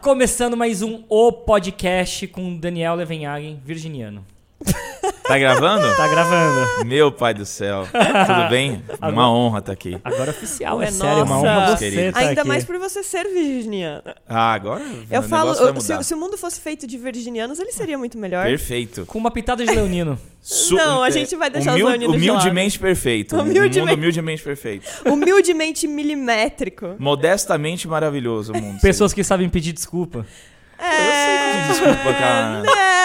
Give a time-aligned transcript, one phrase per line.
[0.00, 4.24] Começando mais um O Podcast com Daniel Levenhagen, virginiano.
[5.30, 5.96] Tá gravando?
[5.96, 6.84] Tá gravando.
[6.86, 7.86] Meu pai do céu.
[7.86, 8.82] Tudo bem?
[9.00, 9.96] Uma honra estar aqui.
[10.04, 11.46] Agora oficial, Ué, é sério, uma nossa.
[11.46, 12.12] honra você Querido.
[12.12, 12.48] tá Ainda aqui.
[12.48, 14.02] mais por você ser virginiano.
[14.28, 18.18] Ah, agora Eu falo, se, se o mundo fosse feito de virginianos, ele seria muito
[18.18, 18.44] melhor.
[18.46, 19.06] Perfeito.
[19.06, 20.18] Com uma pitada de leonino.
[20.42, 23.36] Su- Não, a é, gente vai deixar os humil- leoninos de Humildemente perfeito.
[23.36, 23.80] Um Humildemente.
[23.80, 24.86] mundo humildemente perfeito.
[25.06, 26.96] Humildemente milimétrico.
[26.98, 28.80] Modestamente maravilhoso o mundo.
[28.80, 30.26] Pessoas que sabem pedir desculpa.
[30.82, 31.68] É.
[31.68, 32.62] Desculpa, cara.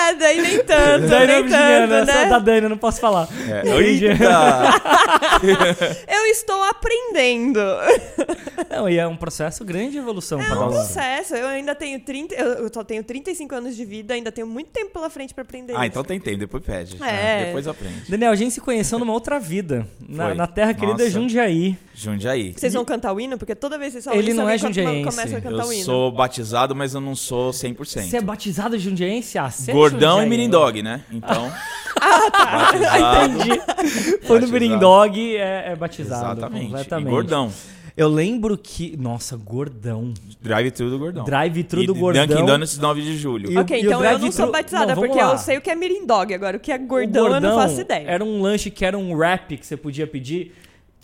[0.09, 2.25] É, daí nem tanto, é nem tanto, só né?
[2.29, 3.27] da Dani, eu não posso falar.
[3.49, 3.63] É.
[6.07, 7.59] Eu estou aprendendo.
[8.69, 10.73] Não, e é um processo grande de evolução É para um nós.
[10.75, 11.35] processo.
[11.35, 14.69] Eu ainda tenho 30, eu eu só tenho 35 anos de vida, ainda tenho muito
[14.69, 15.85] tempo pela frente pra aprender Ah, isso.
[15.87, 17.01] então tem tempo, depois pede.
[17.03, 17.45] É.
[17.45, 18.09] Depois aprende.
[18.09, 19.87] Daniel, a gente se conheceu numa outra vida.
[20.07, 21.09] Na, na terra querida Nossa.
[21.09, 21.77] Jundiaí.
[21.93, 22.53] Jundiaí.
[22.55, 23.37] Vocês vão cantar o hino?
[23.37, 25.09] Porque toda vez que vocês falam Ele isso, não é jundiaense.
[25.09, 25.83] começa a cantar Eu o hino.
[25.85, 28.01] sou batizado, mas eu não sou 100%.
[28.09, 29.37] Você é batizado jundiaense?
[29.37, 30.29] Ah, você é Gordão e.
[30.29, 31.01] Mirindog, né?
[31.11, 31.51] Então.
[31.97, 32.57] Ah, tá.
[32.57, 33.33] batizado.
[33.41, 34.27] Entendi.
[34.27, 34.47] Foi no.
[34.47, 36.39] Birindog, é, é batizado.
[36.39, 36.65] Exatamente.
[36.65, 37.07] Completamente.
[37.07, 37.51] E gordão.
[37.97, 38.97] Eu lembro que.
[38.97, 40.13] Nossa, gordão.
[40.41, 41.23] Drive-thru do gordão.
[41.23, 42.27] Drive-thru do gordão.
[42.27, 43.49] Dunkin' Donuts 9 de julho.
[43.49, 45.31] E ok, e então eu não sou batizada, Não, porque lá.
[45.31, 46.33] eu sei o que é mirindog.
[46.33, 48.05] Agora, o que é O gordão, eu não faço ideia.
[48.05, 50.53] Era um lanche que era um wrap que você podia pedir.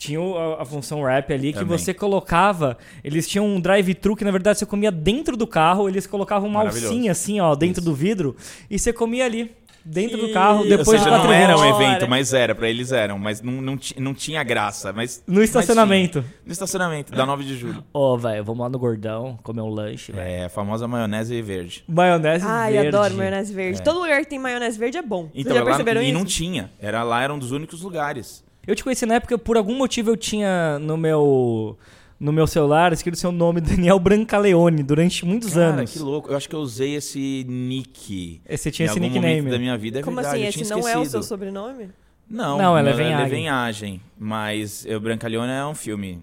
[0.01, 1.77] Tinha a, a função wrap ali que Também.
[1.77, 2.75] você colocava.
[3.03, 5.87] Eles tinham um drive-thru que na verdade você comia dentro do carro.
[5.87, 7.89] Eles colocavam uma alcinha assim, ó, dentro Isso.
[7.91, 8.35] do vidro.
[8.67, 9.51] E você comia ali,
[9.85, 12.55] dentro do Que- carro, depois Ou de seja, quatro não era um evento, mas era,
[12.55, 14.91] pra eles eram, mas não, não, não tinha graça.
[14.91, 16.17] Mas, No estacionamento.
[16.17, 16.41] mas tinha.
[16.47, 17.83] No estacionamento, da 9 de julho.
[17.93, 20.27] Ó, velho, vamos lá no Gordão comer um lanche, velho.
[20.27, 21.83] É, a famosa maionese verde.
[21.87, 22.87] Maionese Ai, verde.
[22.87, 23.79] adoro maionese verde.
[23.79, 23.83] É.
[23.83, 25.29] Todo lugar que tem maionese verde é bom.
[25.35, 26.13] Então, Vocês já lá, perceberam e isso?
[26.17, 26.71] não tinha.
[26.79, 28.43] Era lá, era um dos únicos lugares.
[28.65, 31.77] Eu te conheci na época, por algum motivo eu tinha no meu
[32.19, 35.91] no meu celular escrito seu nome Daniel Brancaleone durante muitos Cara, anos.
[35.91, 36.29] que louco.
[36.31, 38.39] Eu acho que eu usei esse nick.
[38.47, 39.37] Você tinha em esse algum nickname.
[39.37, 40.61] momento da minha vida, é Como verdade, assim?
[40.61, 41.09] Esse não é o esquecido.
[41.09, 41.89] seu sobrenome?
[42.29, 43.23] Não, Não, é meu Levenhagen.
[43.23, 44.01] Levenhagen.
[44.19, 46.19] Mas eu, Brancaleone é um filme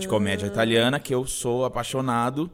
[0.00, 0.50] de comédia Ah.
[0.50, 2.50] italiana que eu sou apaixonado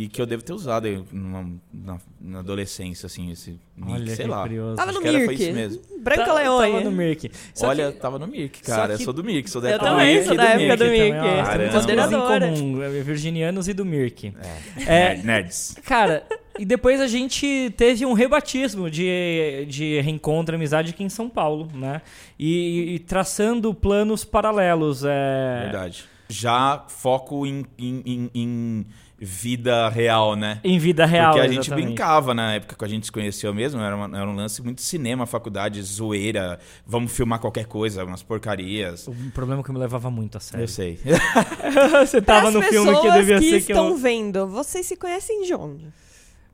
[0.00, 4.14] e que eu devo ter usado aí numa- na, na adolescência, assim, esse nick, Olha
[4.16, 4.42] sei lá.
[4.42, 4.76] curioso.
[4.76, 5.42] Tava Acho no que era, foi Mirk.
[5.42, 5.82] isso mesmo.
[6.00, 6.72] Branca Tá- Leone.
[6.72, 7.30] Tava no Mirk.
[7.54, 8.94] Só Olha, que- tava no Mirk, cara.
[8.94, 10.76] que- Eu sou do Mirk, sou da Eu época também Mirk sou e da época
[10.76, 11.72] do também, Mirk.
[11.74, 12.48] Moderadora.
[12.52, 14.32] comum, é, virginianos e do Mirk.
[14.86, 15.76] É, É, nerds.
[15.84, 16.24] Cara,
[16.58, 21.68] e depois a gente teve um rebatismo de, de reencontro, amizade aqui em São Paulo,
[21.74, 22.02] né?
[22.38, 25.02] E, e traçando planos paralelos.
[25.04, 25.60] É...
[25.64, 26.04] Verdade.
[26.28, 28.86] Já foco em, em- em- em
[29.20, 30.60] vida real, né?
[30.62, 31.86] Em vida real, Porque a gente exatamente.
[31.86, 34.80] brincava na época que a gente se conheceu mesmo, era, uma- era um lance muito
[34.80, 39.08] cinema, faculdade, zoeira, vamos filmar qualquer coisa, umas porcarias.
[39.08, 40.64] O problema é que eu me levava muito a sério.
[40.64, 40.98] Eu sei.
[42.06, 43.96] Você tava Pras no filme que devia que ser que estão eu...
[43.96, 45.86] vendo, vocês se conhecem de onde?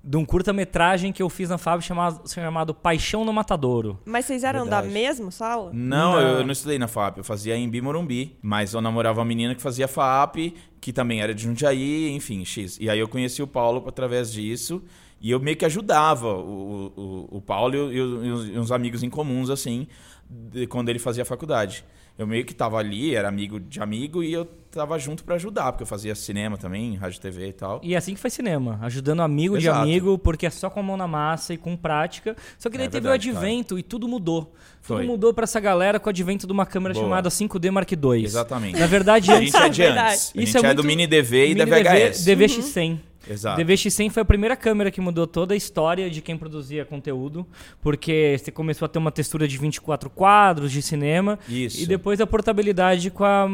[0.06, 3.98] De um curta-metragem que eu fiz na Fábio chamado, chamado Paixão no Matadouro.
[4.04, 4.92] Mas vocês eram da Verdade.
[4.92, 5.70] mesma sala?
[5.72, 6.20] Não, Não.
[6.20, 9.54] Eu, eu não estudei na FAP, eu fazia em Bimorumbi, mas eu namorava uma menina
[9.54, 12.76] que fazia FAP, que também era de Jundiaí, enfim, X.
[12.78, 14.82] E aí eu conheci o Paulo através disso,
[15.20, 16.92] e eu meio que ajudava o,
[17.30, 19.86] o, o Paulo e, o- e os, e uns amigos em comuns, assim,
[20.28, 21.82] de- quando ele fazia faculdade.
[22.16, 25.72] Eu meio que tava ali, era amigo de amigo, e eu tava junto pra ajudar,
[25.72, 27.80] porque eu fazia cinema também, rádio e TV e tal.
[27.82, 29.80] E é assim que faz cinema, ajudando amigo de Exato.
[29.82, 32.36] amigo, porque é só com a mão na massa e com prática.
[32.58, 34.52] Só que daí É teve verdade, o advento e tudo mudou.
[34.80, 34.98] Foi.
[34.98, 37.04] Tudo mudou pra essa galera com o advento de uma câmera Boa.
[37.04, 38.24] chamada 5D Mark II.
[38.24, 38.78] Exatamente.
[38.78, 40.32] Na verdade, A gente é de antes.
[40.36, 42.24] A Isso gente é é, do Mini DV e da Mini VHS.
[42.26, 42.98] DVX100.
[43.28, 43.60] Exato.
[43.60, 47.46] DVX100 foi a primeira câmera que mudou toda a história de quem produzia conteúdo,
[47.80, 51.82] porque você começou a ter uma textura de 24 quadros de cinema, Isso.
[51.82, 53.46] e depois a portabilidade com a,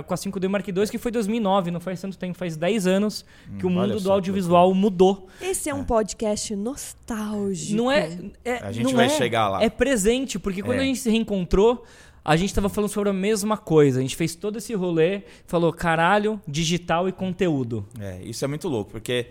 [0.00, 2.86] eh, com a 5D Mark II, que foi 2009, não faz tanto tempo, faz 10
[2.86, 3.24] anos
[3.58, 5.28] que o Hum, olha mundo do audiovisual mudou.
[5.40, 7.76] Esse é um podcast nostálgico.
[7.76, 9.62] Não é, é- A gente não vai é, chegar lá.
[9.62, 10.82] É presente, porque quando É.
[10.82, 11.84] a gente se reencontrou,
[12.24, 13.98] a gente tava falando sobre a mesma coisa.
[13.98, 17.86] A gente fez todo esse rolê, falou caralho, digital e conteúdo.
[18.00, 19.26] É, isso é muito louco, porque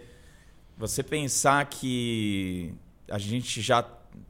[0.78, 2.74] você pensar que
[3.10, 3.86] a gente já.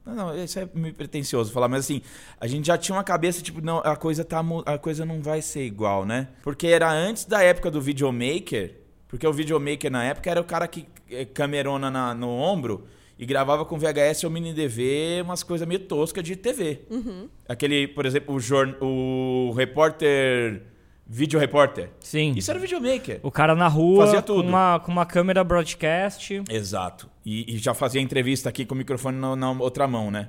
[0.06, 2.02] Não, não, isso é meio pretencioso falar, mas assim,
[2.42, 5.42] a gente já tinha uma cabeça, tipo, não, a coisa, tá, a coisa não vai
[5.42, 6.28] ser igual, né?
[6.44, 8.76] Porque era antes da época do videomaker,
[9.08, 12.86] porque o videomaker na época era o cara que eh, camerona na- no ombro
[13.20, 16.82] e gravava com VHS ou mini DV umas coisas meio toscas de TV.
[17.48, 20.62] Aquele, por exemplo, o, jorn, o repórter.
[21.10, 21.90] Video repórter.
[22.02, 22.34] Sim.
[22.36, 23.22] Isso era videomaker.
[23.24, 24.50] O cara na rua Fazia com tudo.
[24.50, 26.44] uma, com uma câmera broadcast.
[26.50, 27.10] Exato.
[27.26, 30.28] E, e já fazia entrevista aqui com o microfone na, na outra mão, né?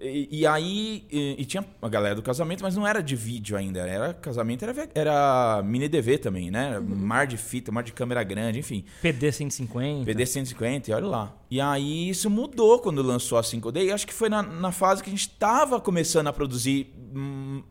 [0.00, 3.56] E, e aí, e, e tinha a galera do casamento, mas não era de vídeo
[3.56, 3.80] ainda.
[3.80, 6.80] Era casamento, era, era mini DV também, né?
[6.80, 8.84] Mar de fita, mar de câmera grande, enfim.
[9.00, 10.04] PD 150.
[10.04, 11.36] PD 150, e olha lá.
[11.50, 13.84] E aí isso mudou quando lançou a 5D.
[13.84, 16.92] E acho que foi na, na fase que a gente tava começando a produzir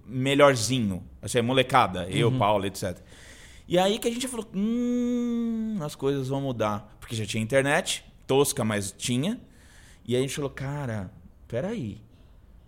[0.07, 1.03] melhorzinho.
[1.21, 2.97] Assim, molecada, eu, Paulo, etc.
[3.67, 6.95] E aí que a gente falou, hum, as coisas vão mudar.
[6.99, 9.39] Porque já tinha internet, tosca, mas tinha.
[10.05, 11.11] E aí a gente falou, cara,
[11.47, 12.01] peraí.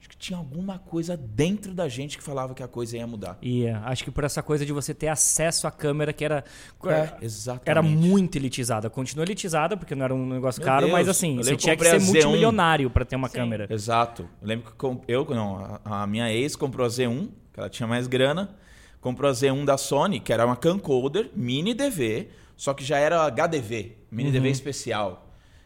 [0.06, 3.40] Acho que tinha alguma coisa dentro da gente que falava que a coisa ia mudar.
[3.42, 3.80] Ia.
[3.86, 6.44] Acho que por essa coisa de você ter acesso à câmera que era.
[6.86, 7.68] É, exatamente.
[7.68, 8.88] Era muito elitizada.
[8.88, 11.76] Continua elitizada, porque não era um negócio Meu caro, Deus, mas assim, eu você tinha
[11.76, 12.06] que ser a Z1.
[12.06, 13.34] multimilionário pra ter uma Sim.
[13.34, 13.66] câmera.
[13.68, 14.30] Exato.
[14.44, 17.88] Eu lembro que eu, não, a, a minha ex comprou a Z1, que ela tinha
[17.88, 18.56] mais grana,
[19.02, 23.26] comprou a Z1 da Sony, que era uma camcorder, mini DV, só que já era
[23.26, 25.25] HDV, mini DV especial.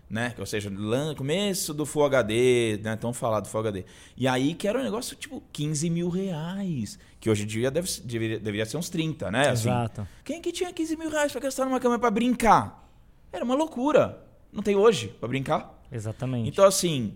[0.10, 0.34] Né?
[0.40, 0.72] Ou seja,
[1.16, 2.96] começo do Full HD, né?
[2.96, 3.86] Tão falado Full HD.
[4.18, 6.98] E aí que era um negócio tipo 15 mil reais.
[7.20, 9.50] Que hoje em dia deve, deveria, deveria ser uns 30, né?
[9.50, 10.08] Assim, Exato.
[10.24, 12.90] quem que tinha 15 mil reais pra gastar numa câmera pra brincar?
[13.32, 14.26] Era uma loucura.
[14.52, 15.80] Não tem hoje pra brincar?
[15.92, 16.50] Exatamente.
[16.50, 17.14] Então, assim,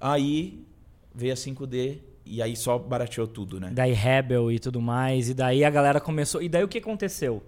[0.00, 0.64] aí
[1.12, 3.70] veio a 5D e aí só barateou tudo, né?
[3.72, 5.28] Daí Rebel e tudo mais.
[5.28, 6.40] E daí a galera começou.
[6.40, 7.42] E daí o que aconteceu?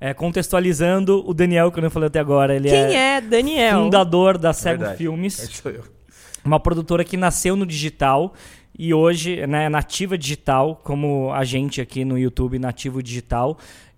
[0.00, 2.54] É, contextualizando o Daniel, que eu não falei até agora.
[2.54, 3.84] Ele Quem é Daniel?
[3.84, 4.98] fundador da Cego Verdade.
[4.98, 5.38] Filmes.
[5.38, 5.84] Esse sou eu.
[6.44, 8.34] Uma produtora que nasceu no digital
[8.78, 13.56] e hoje né, é nativa digital, como a gente aqui no YouTube, nativo digital.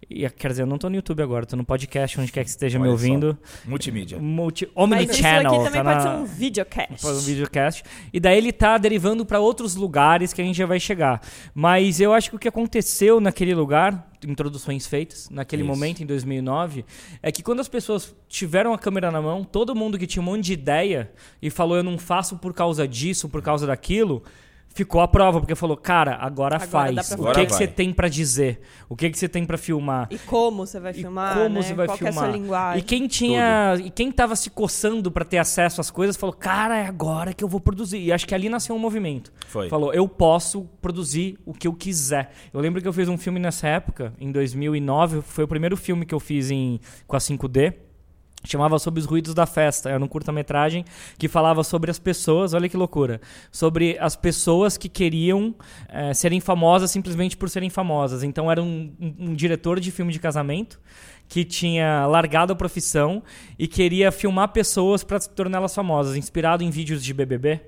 [0.09, 2.51] E, quer dizer, eu não tô no YouTube agora, tô no podcast, onde quer que
[2.51, 3.37] esteja me Olha ouvindo.
[3.65, 4.19] Multimídia.
[4.21, 5.53] Multi, Mas isso Omnichannel.
[5.55, 7.03] aqui também tá pode na- ser um videocast.
[7.03, 7.83] Faz um videocast.
[8.13, 11.21] E daí ele tá derivando para outros lugares que a gente já vai chegar.
[11.53, 15.71] Mas eu acho que o que aconteceu naquele lugar, introduções feitas, naquele Isso.
[15.71, 16.85] momento, em 2009,
[17.23, 20.27] é que quando as pessoas tiveram a câmera na mão, todo mundo que tinha um
[20.27, 24.23] monte de ideia e falou eu não faço por causa disso, por causa daquilo,
[24.77, 27.13] ficou à prova, porque falou, cara, agora, Agora faz.
[27.13, 28.61] O que, que você tem para dizer?
[28.89, 30.07] O que, que você tem para filmar?
[30.11, 31.63] E como você vai E filmar, como né?
[31.63, 32.29] você vai Qual que é a filmar.
[32.31, 32.79] sua linguagem?
[32.81, 33.75] E quem tinha.
[33.83, 37.43] E quem tava se coçando pra ter acesso às coisas falou: Cara, é agora que
[37.43, 37.99] eu vou produzir.
[37.99, 39.33] E acho que ali nasceu um movimento.
[39.49, 39.69] Foi.
[39.69, 42.31] Falou: Eu posso produzir o que eu quiser.
[42.53, 45.23] Eu lembro que eu fiz um filme nessa época, em 2009.
[45.23, 47.75] Foi o primeiro filme que eu fiz em, com a 5D.
[48.47, 49.91] Chamava Sobre os Ruídos da Festa.
[49.91, 50.85] Era um curta-metragem
[51.19, 53.21] que falava sobre as pessoas, olha que loucura.
[53.51, 55.55] Sobre as pessoas que queriam
[55.89, 58.23] eh, serem famosas simplesmente por serem famosas.
[58.23, 60.81] Então era um, um- um diretor de filme de casamento
[61.29, 63.23] que tinha largado a profissão
[63.59, 67.61] e queria filmar pessoas para torná-las famosas, inspirado em vídeos de BBB.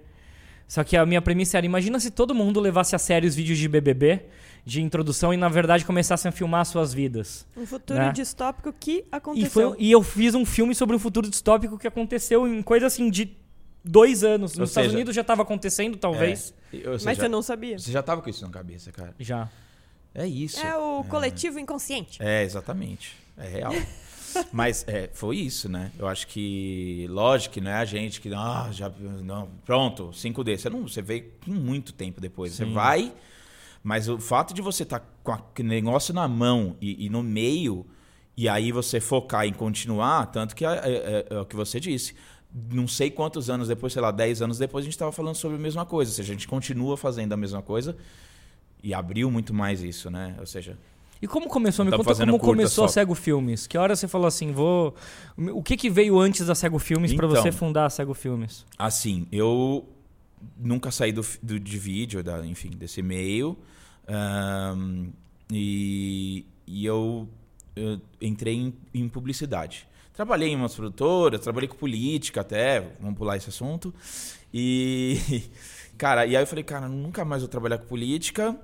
[0.69, 3.59] Só que a minha premissa era: imagina se todo mundo levasse a sério os vídeos
[3.59, 4.27] de BBB,
[4.65, 7.47] de introdução, e na verdade começassem a filmar suas vidas.
[7.57, 8.13] Um futuro né?
[8.13, 9.71] distópico que E, aconteceu.
[9.71, 13.09] foi, e eu fiz um filme sobre um futuro distópico que aconteceu em coisa assim
[13.11, 13.35] de
[13.83, 14.53] dois anos.
[14.53, 16.53] Nos Ou Estados seja, Unidos já estava acontecendo, talvez.
[16.73, 16.77] É.
[16.77, 17.79] E- ou Mas seja, você não sabia.
[17.79, 19.15] Você já tava com isso na cabeça, cara.
[19.19, 19.49] Já.
[20.15, 20.61] É isso.
[20.61, 22.23] É o coletivo inconsciente.
[22.23, 23.17] É, exatamente.
[23.39, 23.73] É real.
[24.53, 25.91] Mas é, foi isso, né?
[25.99, 28.91] Eu acho que, lógico que não é a gente que, ah, já,
[29.23, 30.57] não, pronto, 5D.
[30.59, 32.53] Você, não, você veio com muito tempo depois.
[32.53, 32.73] Você Sim.
[32.73, 33.13] vai,
[33.83, 37.87] mas o fato de você estar com aquele negócio na mão e, e no meio,
[38.37, 42.15] e aí você focar em continuar, tanto que é, é- é o que você disse.
[42.73, 45.57] Não sei quantos anos depois, sei lá, 10 anos depois, a gente estava falando sobre
[45.59, 46.11] a mesma coisa.
[46.11, 47.97] Ou seja, a gente continua fazendo a mesma coisa
[48.83, 50.35] e abriu muito mais isso, né?
[50.39, 50.79] Ou seja,
[51.21, 51.85] E como começou?
[51.85, 52.89] Me Tá conta como começou a.
[52.89, 53.67] Cego Filmes.
[53.67, 54.95] Que hora você falou assim, vou...
[55.37, 57.43] O que que veio antes da Cego Filmes pra Então.
[57.43, 58.65] você fundar a Cego Filmes?
[58.79, 59.85] Assim, eu
[60.57, 63.57] nunca saí do, do- de vídeo, da, enfim, desse meio.
[64.07, 65.09] ahn,
[65.53, 67.29] e, e eu,
[67.75, 69.87] eu entrei em, em publicidade.
[70.13, 73.95] Trabalhei em umas produtoras, trabalhei com política até, vamos pular esse assunto.
[74.53, 75.43] E,
[75.97, 78.57] cara, e aí eu falei, cara, nunca mais vou trabalhar com política.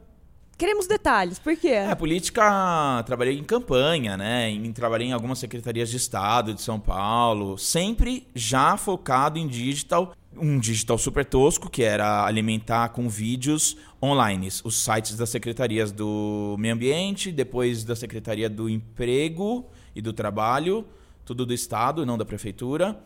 [0.56, 1.68] Queremos detalhes, por quê?
[1.68, 4.49] É, política, trabalhei em campanha, né?
[4.50, 10.14] Em, trabalhei em algumas secretarias de Estado de São Paulo, sempre já focado em digital,
[10.37, 16.54] um digital super tosco, que era alimentar com vídeos online, os sites das secretarias do
[16.56, 20.87] Meio Ambiente, depois da Secretaria do Emprego e do Trabalho,
[21.25, 22.96] tudo do Estado, não da Prefeitura.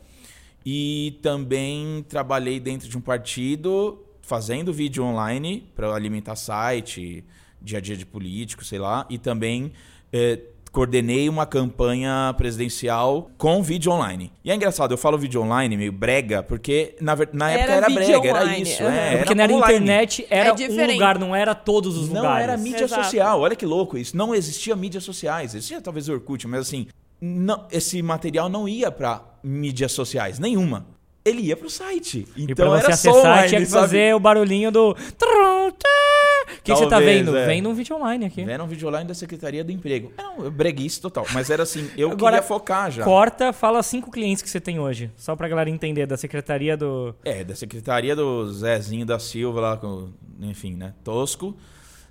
[0.67, 7.25] E também trabalhei dentro de um partido fazendo vídeo online para alimentar site,
[7.63, 9.73] dia a dia de político, sei lá, e também
[10.13, 10.39] eh,
[10.71, 14.31] coordenei uma campanha presidencial com vídeo online.
[14.45, 17.89] E é engraçado, eu falo vídeo online meio brega, porque na, na Era época era
[17.91, 18.83] brega, era online, isso.
[18.83, 18.93] aham.
[18.95, 19.75] É, Porque era online.
[19.77, 22.45] internet era É um lugar, não era todos os Não lugares.
[22.45, 23.05] era mídia Exato.
[23.05, 24.15] social, olha que louco isso.
[24.15, 25.55] Não existia mídias sociais.
[25.55, 26.87] Existia talvez o Orkut, mas assim,
[27.19, 30.87] não- esse material não ia para mídias sociais, nenhuma.
[31.29, 32.27] Ele ia pro site.
[32.37, 33.81] E Então pra você era acessar, online, tinha que sabe?
[33.83, 34.91] fazer o barulhinho do.
[34.91, 37.37] O que você tá vendo?
[37.37, 37.47] é.
[37.47, 38.43] Vendo um vídeo online aqui.
[38.43, 40.13] Era um vídeo online da Secretaria do Emprego.
[40.17, 41.27] Era um breguice total.
[41.33, 43.05] Mas era assim, eu Agora, queria focar já.
[43.05, 45.11] Corta, fala cinco clientes que você tem hoje.
[45.17, 47.15] Só pra galera entender, da secretaria do.
[47.25, 50.09] É, da Secretaria do Zezinho da Silva lá, com,
[50.41, 50.95] enfim, né?
[51.05, 51.57] Tosco.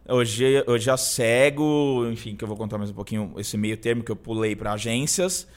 [0.09, 4.03] Hoje eu já cego, enfim, que eu vou contar mais um pouquinho esse meio termo
[4.03, 5.47] que eu pulei para agências.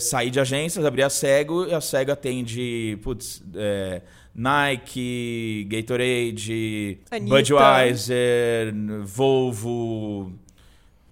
[0.00, 4.00] Saí de agências, abri a Cego e a Cego atende, putz, é,
[4.32, 7.34] Nike, Gatorade, Anitta.
[7.36, 10.32] Budweiser, Volvo.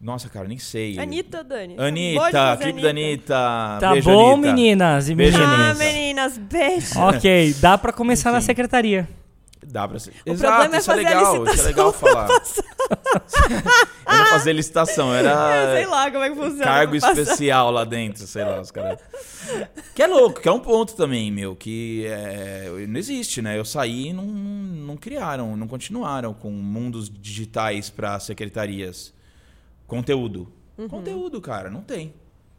[0.01, 1.01] Nossa, cara, nem sei.
[1.01, 1.75] Anitta, Dani.
[1.77, 3.79] Anitta, clipe da Anitta.
[3.81, 4.49] Tá Beijo, bom, Anitta.
[4.53, 5.61] meninas e Beijo, meninos?
[5.61, 7.01] Ah, meninas, beijo.
[7.01, 8.47] Ok, dá pra começar na Enfim.
[8.47, 9.09] secretaria.
[9.65, 10.13] Dá pra ser.
[10.27, 12.29] O Exato, é isso é legal, isso é legal falar.
[14.07, 16.65] eu não fazer licitação, era Sei lá como é que funciona.
[16.65, 19.01] cargo especial lá dentro, sei lá, os caras.
[19.95, 23.59] Que é louco, que é um ponto também, meu, que é, não existe, né?
[23.59, 29.13] Eu saí e não, não criaram, não continuaram com mundos digitais para secretarias.
[29.87, 30.53] Conteúdo.
[30.77, 30.89] Uhum.
[30.89, 32.15] Conteúdo, cara, não tem.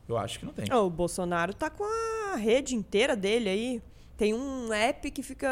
[0.07, 0.71] Eu acho que não tem.
[0.73, 3.81] O Bolsonaro tá com a rede inteira dele aí.
[4.17, 5.47] Tem um app que fica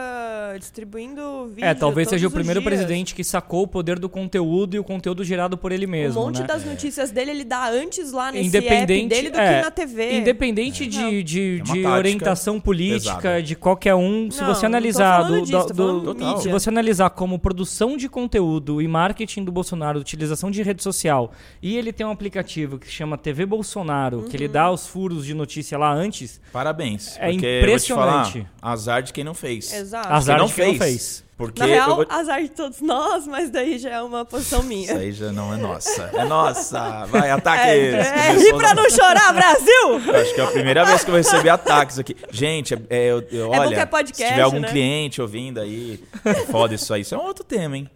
[0.59, 2.73] distribuindo vídeo É, talvez seja o primeiro dias.
[2.73, 6.19] presidente que sacou o poder do conteúdo e o conteúdo gerado por ele mesmo.
[6.19, 6.47] Um monte né?
[6.47, 9.69] das notícias dele ele dá antes lá nesse Independente- app dele do é, que na
[9.71, 10.17] TV.
[10.17, 10.87] Independente É.
[10.87, 13.43] de, de, É de orientação política pesada.
[13.43, 16.49] de qualquer um, se Não, você não tô analisar do, disso, do- tô do- se
[16.49, 21.31] você analisar como produção de conteúdo e marketing do Bolsonaro, utilização de rede social,
[21.61, 24.33] e ele tem um aplicativo que chama TV Bolsonaro, que Uhum.
[24.33, 27.15] ele dá os furos de notícia lá antes, Parabéns.
[27.19, 28.47] É impressionante.
[28.67, 29.71] Azar de quem não fez.
[29.71, 30.11] Exato.
[30.11, 30.83] azar não de quem não fez.
[30.91, 31.23] fez.
[31.37, 34.85] Porque Na real, vou- azar de todos nós, mas daí já é uma posição minha.
[34.85, 36.09] Isso aí já não é nossa.
[36.13, 37.05] É nossa.
[37.07, 37.61] Vai, ataque.
[37.69, 39.99] É, é, ri pra não chorar, Brasil!
[40.07, 42.15] Eu Acho que é a primeira vez que eu vou receber ataques aqui.
[42.31, 44.69] Gente, é, é, eu, eu- bom olha, é podcast, se tiver algum né?
[44.69, 47.01] cliente ouvindo aí, é foda isso aí.
[47.01, 47.89] Isso é um outro tema, hein?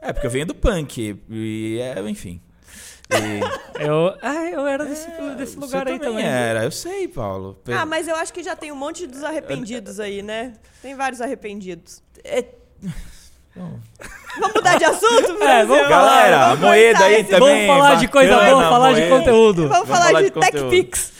[0.00, 1.16] É, porque eu venho do punk.
[1.30, 2.40] E é, enfim.
[3.12, 6.24] E Eu, ah, eu era desse, desse você lugar aí também.
[6.24, 7.58] era, eu sei, Paulo.
[7.64, 10.52] Pe- Ah, mas eu acho que já tem um monte dos arrependidos aí, né?
[10.80, 12.02] Tem vários arrependidos.
[12.24, 12.44] É,
[13.54, 15.42] Vamos mudar de assunto?
[15.42, 17.66] É, vamos Galera, Vamos a moeda aí também.
[17.66, 19.16] Vamos falar de coisa bacana, boa, falar de moeda.
[19.18, 19.68] conteúdo.
[19.68, 20.70] Vamos falar de, conteúdo.
[20.70, 21.12] TechPix.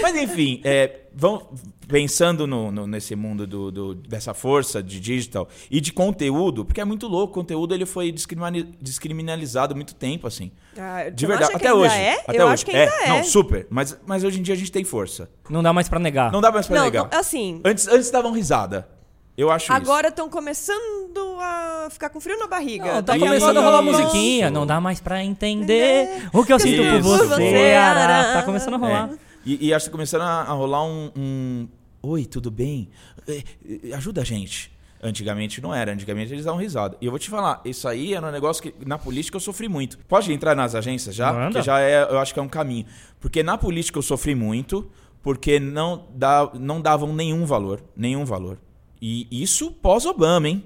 [0.00, 1.46] Mas enfim, é, vão,
[1.86, 6.80] pensando no, no- nesse mundo do, do- dessa força de digital e de conteúdo, porque
[6.80, 10.50] é muito louco, o conteúdo ele foi descriminali- descriminalizado há muito tempo, assim.
[10.78, 11.94] Ah, De verdade, até hoje.
[11.94, 12.20] É?
[12.26, 12.54] Até eu hoje.
[12.54, 13.08] acho que ainda é.
[13.08, 13.66] Não, super.
[13.68, 15.28] Mas, mas hoje em dia a gente tem força.
[15.50, 16.32] Não dá mais pra negar.
[16.32, 17.08] Não dá mais pra Não, negar.
[17.12, 18.88] não, assim, Antes, antes davam risada.
[19.36, 22.84] Eu acho agora estão começando a ficar com frio na barriga.
[22.84, 23.92] Não, tá Daqui a começando a rolar Isso.
[23.92, 24.50] musiquinha.
[24.50, 27.74] Não dá mais pra entender o que eu sinto por você.
[27.74, 28.32] Ará.
[28.34, 29.10] Tá começando a rolar.
[29.12, 29.29] É.
[29.44, 31.68] E, e acho que começando a, a rolar um, um,
[32.02, 32.88] Oi, tudo bem?
[33.28, 33.42] É,
[33.90, 34.72] é, Ajuda a gente.
[35.02, 36.94] Antigamente não era, antigamente eles davam risada.
[37.00, 39.66] E eu vou te falar, isso aí era um negócio que na política eu sofri
[39.66, 39.96] muito.
[40.06, 41.32] Pode entrar nas agências já?
[41.32, 41.46] Manda.
[41.46, 42.84] Porque já é, eu acho que é um caminho.
[43.18, 44.90] Porque na política eu sofri muito,
[45.22, 47.82] porque não, dá, não davam nenhum valor.
[47.96, 48.58] Nenhum valor.
[49.00, 50.64] E isso pós-Obama, hein?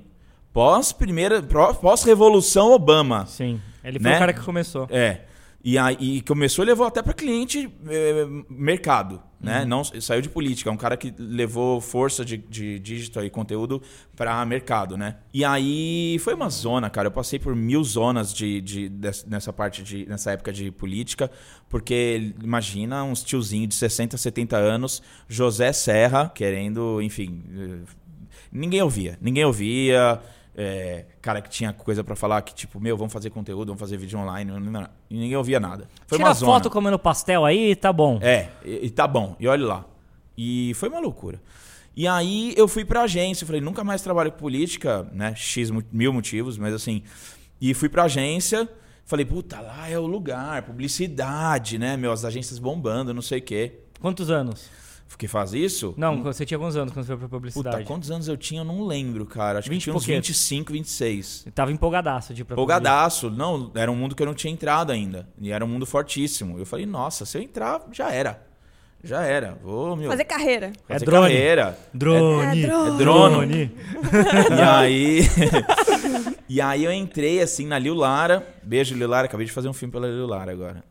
[0.52, 1.40] Pós primeira,
[1.80, 3.26] pós-revolução Obama.
[3.26, 3.60] Sim.
[3.84, 4.16] Ele foi Né?
[4.16, 4.88] o cara que começou.
[4.90, 5.20] É.
[5.66, 9.64] E aí começou e levou até para cliente eh, mercado, né?
[9.64, 13.80] Não saiu de política, é um cara que levou força de, de digital e conteúdo
[14.14, 15.16] para mercado, né?
[15.32, 17.08] E aí foi uma zona, cara.
[17.08, 21.30] Eu passei por mil zonas de, de, des- nessa parte de nessa época de política,
[21.70, 27.78] porque imagina uns tiozinho de 60, 70 anos, José Serra, querendo, enfim, eh,
[28.52, 30.20] ninguém ouvia, ninguém ouvia.
[30.56, 33.96] É, cara que tinha coisa pra falar que tipo, meu, vamos fazer conteúdo, vamos fazer
[33.96, 34.52] vídeo online,
[35.10, 35.88] e ninguém ouvia nada.
[36.06, 36.52] Foi Tira uma zona.
[36.52, 38.18] foto comendo pastel aí, tá bom.
[38.22, 39.84] É, e, e tá bom, e olha lá.
[40.36, 41.40] E foi uma loucura.
[41.96, 45.34] E aí eu fui pra agência, falei, nunca mais trabalho com política, né?
[45.36, 47.02] X mil motivos, mas assim.
[47.60, 48.68] E fui pra agência,
[49.04, 51.96] falei, puta, lá é o lugar, publicidade, né?
[51.96, 53.78] Meu, as agências bombando, não sei o quê.
[54.00, 54.68] Quantos anos?
[55.16, 55.94] Que faz isso?
[55.96, 57.84] Não, você tinha quantos anos quando você foi pra Puta, publicidade?
[57.84, 59.60] quantos anos eu tinha, eu não lembro, cara.
[59.60, 60.16] Acho que 20 tinha uns pouquinho.
[60.18, 61.26] 25, 26.
[61.26, 63.30] Você tava empolgadaço de ir pra Empolgadaço.
[63.30, 65.28] Não, era um mundo que eu não tinha entrado ainda.
[65.40, 66.58] E era um mundo fortíssimo.
[66.58, 68.42] Eu falei, nossa, se eu entrar, já era.
[69.04, 69.58] Já era.
[69.62, 70.10] Vou, meu.
[70.10, 70.72] Fazer carreira.
[70.88, 71.22] É fazer drone.
[71.28, 71.78] carreira.
[71.92, 72.62] Drone.
[72.62, 72.92] É drone.
[72.92, 73.72] É drone.
[74.50, 75.20] E aí.
[76.48, 78.44] e aí eu entrei assim na Lil Lara.
[78.62, 79.26] Beijo, Lil Lara.
[79.26, 80.82] Acabei de fazer um filme pela Lil Lara agora.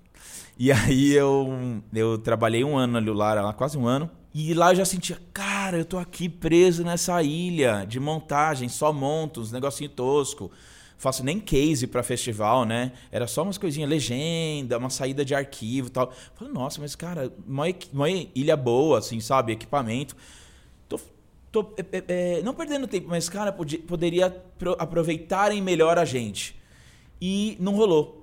[0.58, 4.10] E aí eu, eu trabalhei um ano Lara, lá, quase um ano.
[4.34, 8.92] E lá eu já sentia, cara, eu tô aqui preso nessa ilha de montagem, só
[8.92, 10.52] monto uns negocinho tosco.
[10.98, 12.94] Faço nem case pra festival, né?
[13.12, 16.14] Era só umas coisinhas, legenda, uma saída de arquivo e tal.
[16.34, 19.52] Falei, nossa, mas cara, uma, uma ilha boa, assim, sabe?
[19.52, 20.16] Equipamento.
[20.88, 21.00] Tô
[21.52, 26.06] tô é, é, é, não perdendo tempo, mas, cara, podia, poderia pro- aproveitarem melhor a
[26.06, 26.56] gente.
[27.22, 28.23] E não rolou.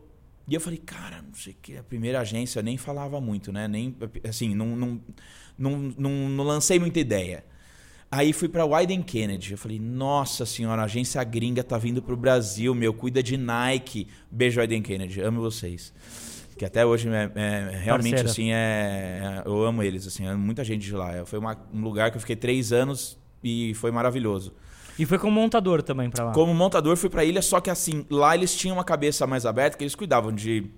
[0.51, 3.69] E eu falei, cara, não sei o que, a primeira agência nem falava muito, né?
[3.69, 3.95] Nem,
[4.29, 5.01] assim, não, não,
[5.57, 7.45] não, não, não lancei muita ideia.
[8.11, 9.53] Aí fui pra Wyden Kennedy.
[9.53, 14.09] Eu falei, nossa senhora, a agência gringa tá vindo pro Brasil, meu, cuida de Nike.
[14.29, 15.95] Beijo, Wyden Kennedy, amo vocês.
[16.59, 18.29] Que até hoje é, é- realmente, Parceira.
[18.31, 21.25] assim, é, é- eu amo eles, assim, amo muita gente de lá.
[21.25, 24.53] Foi uma- um lugar que eu fiquei três anos e foi maravilhoso.
[25.01, 26.33] E foi como montador também pra lá.
[26.33, 29.79] Como montador, fui pra ilha, só que assim, lá eles tinham uma cabeça mais aberta,
[29.79, 30.71] que eles cuidavam de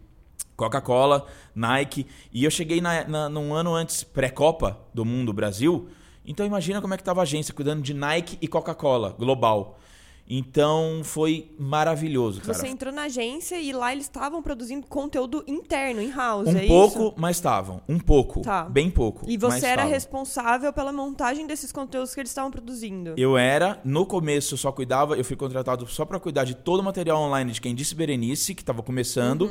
[0.56, 2.06] Coca-Cola, Nike.
[2.32, 5.88] E eu cheguei na, na, num ano antes, pré-Copa do Mundo Brasil.
[6.24, 9.80] Então imagina como é que tava a agência, cuidando de Nike e Coca-Cola, global.
[10.28, 12.54] Então foi maravilhoso, cara.
[12.54, 17.02] Você entrou na agência e lá eles estavam produzindo conteúdo interno, in-house, Um é pouco,
[17.08, 17.14] isso?
[17.16, 17.82] mas estavam.
[17.88, 18.40] Um pouco.
[18.40, 18.64] Tá.
[18.64, 19.28] Bem pouco.
[19.28, 19.90] E você era estavam.
[19.92, 23.14] responsável pela montagem desses conteúdos que eles estavam produzindo.
[23.16, 26.80] Eu era, no começo eu só cuidava, eu fui contratado só pra cuidar de todo
[26.80, 29.50] o material online de quem disse Berenice, que tava começando,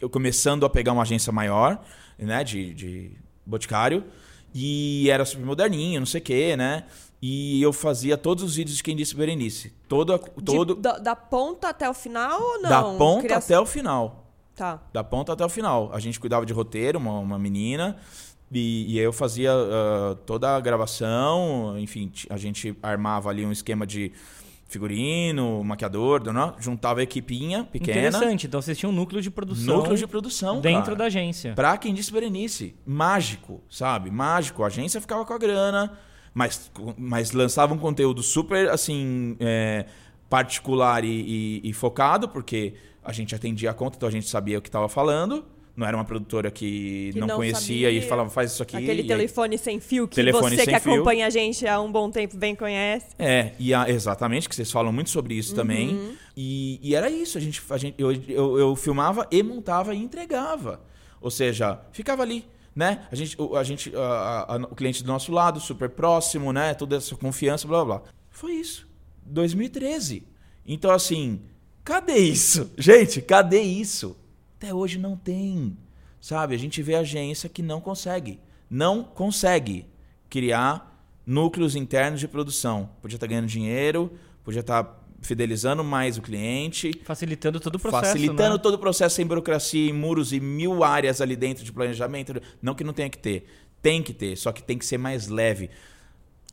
[0.00, 1.82] eu começando a pegar uma agência maior,
[2.18, 3.12] né, de, de
[3.46, 4.04] boticário,
[4.54, 6.84] e era super moderninho, não sei o quê, né?
[7.20, 9.72] E eu fazia todos os vídeos de quem disse Berenice.
[9.88, 12.70] Todo, a- De- todo da, da ponta até o final ou não?
[12.70, 14.24] da ponta Criação- até o final.
[14.54, 14.80] Tá.
[14.92, 15.90] Da ponta até o final.
[15.92, 17.96] A gente cuidava de roteiro, uma, uma menina.
[18.52, 23.52] E, e aí eu fazia ah, toda a gravação, enfim, a gente armava ali um
[23.52, 24.10] esquema de
[24.66, 26.52] figurino, maquiador, né?
[26.58, 28.46] juntava a equipinha pequena, Interessante.
[28.46, 30.96] Então vocês tinham um núcleo de produção núcleo de produção, dentro cara.
[30.96, 31.54] da agência.
[31.54, 34.10] Pra quem disse Berenice, mágico, sabe?
[34.10, 34.62] Mágico.
[34.62, 35.98] A agência ficava com a grana,
[36.38, 39.86] mas, mas lançava um conteúdo super, assim, é,
[40.28, 41.08] particular e,
[41.64, 44.68] e- e focado, porque a gente atendia a conta, então a gente sabia o que
[44.68, 45.44] estava falando.
[45.76, 47.90] Não era uma produtora que, Que não, não conhecia sabia.
[47.98, 48.76] e falava, faz isso aqui.
[48.76, 50.92] Aquele e aí- telefone sem fio que Telefone você que fio.
[50.94, 53.06] acompanha a gente há um bom tempo bem conhece.
[53.18, 55.90] É, e a- exatamente, que vocês falam muito sobre isso também.
[55.90, 56.12] Uhum.
[56.36, 59.98] E, e era isso, a gente, a gente, eu, eu, eu filmava e montava e
[59.98, 60.80] entregava.
[61.20, 62.44] Ou seja, ficava ali,
[62.78, 63.08] né?
[63.10, 66.74] A gente, a gente, a- a- o cliente do nosso lado, super próximo, né?
[66.74, 68.08] Toda essa confiança, blá blá blá.
[68.30, 68.88] Foi isso.
[69.26, 70.22] 2013.
[70.64, 71.40] Então, assim,
[71.82, 72.70] cadê isso?
[72.78, 74.16] Gente, cadê isso?
[74.56, 75.76] Até hoje não tem.
[76.20, 76.54] Sabe?
[76.54, 78.38] A gente vê agência que não consegue.
[78.70, 79.84] Não consegue
[80.30, 82.90] criar núcleos internos de produção.
[83.02, 84.12] Podia estar ganhando dinheiro,
[84.44, 88.04] podia estar fidelizando mais o cliente, Facilitando todo o processo.
[88.12, 88.62] facilitando né?
[88.62, 92.40] todo o processo sem burocracia, em muros e mil áreas ali dentro de planejamento.
[92.62, 93.46] Não que não tenha que ter.
[93.82, 95.70] Tem que ter, só que tem que ser mais leve.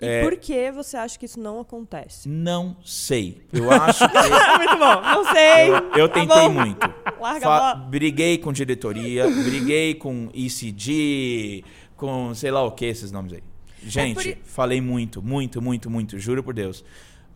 [0.02, 0.24] E É.
[0.24, 2.28] por que você acha que isso não acontece?
[2.28, 3.42] Não sei.
[3.54, 4.14] Eu acho que.
[4.58, 5.70] Muito bom, não sei.
[5.70, 6.50] Eu, eu Tá tentei bom.
[6.50, 6.80] muito.
[7.22, 7.88] Larga Fa- a bola.
[7.90, 11.64] briguei com diretoria, briguei com ECG,
[11.96, 13.44] com sei lá o que esses nomes aí.
[13.88, 16.84] Gente, por i- falei muito, muito, muito, muito, juro por Deus.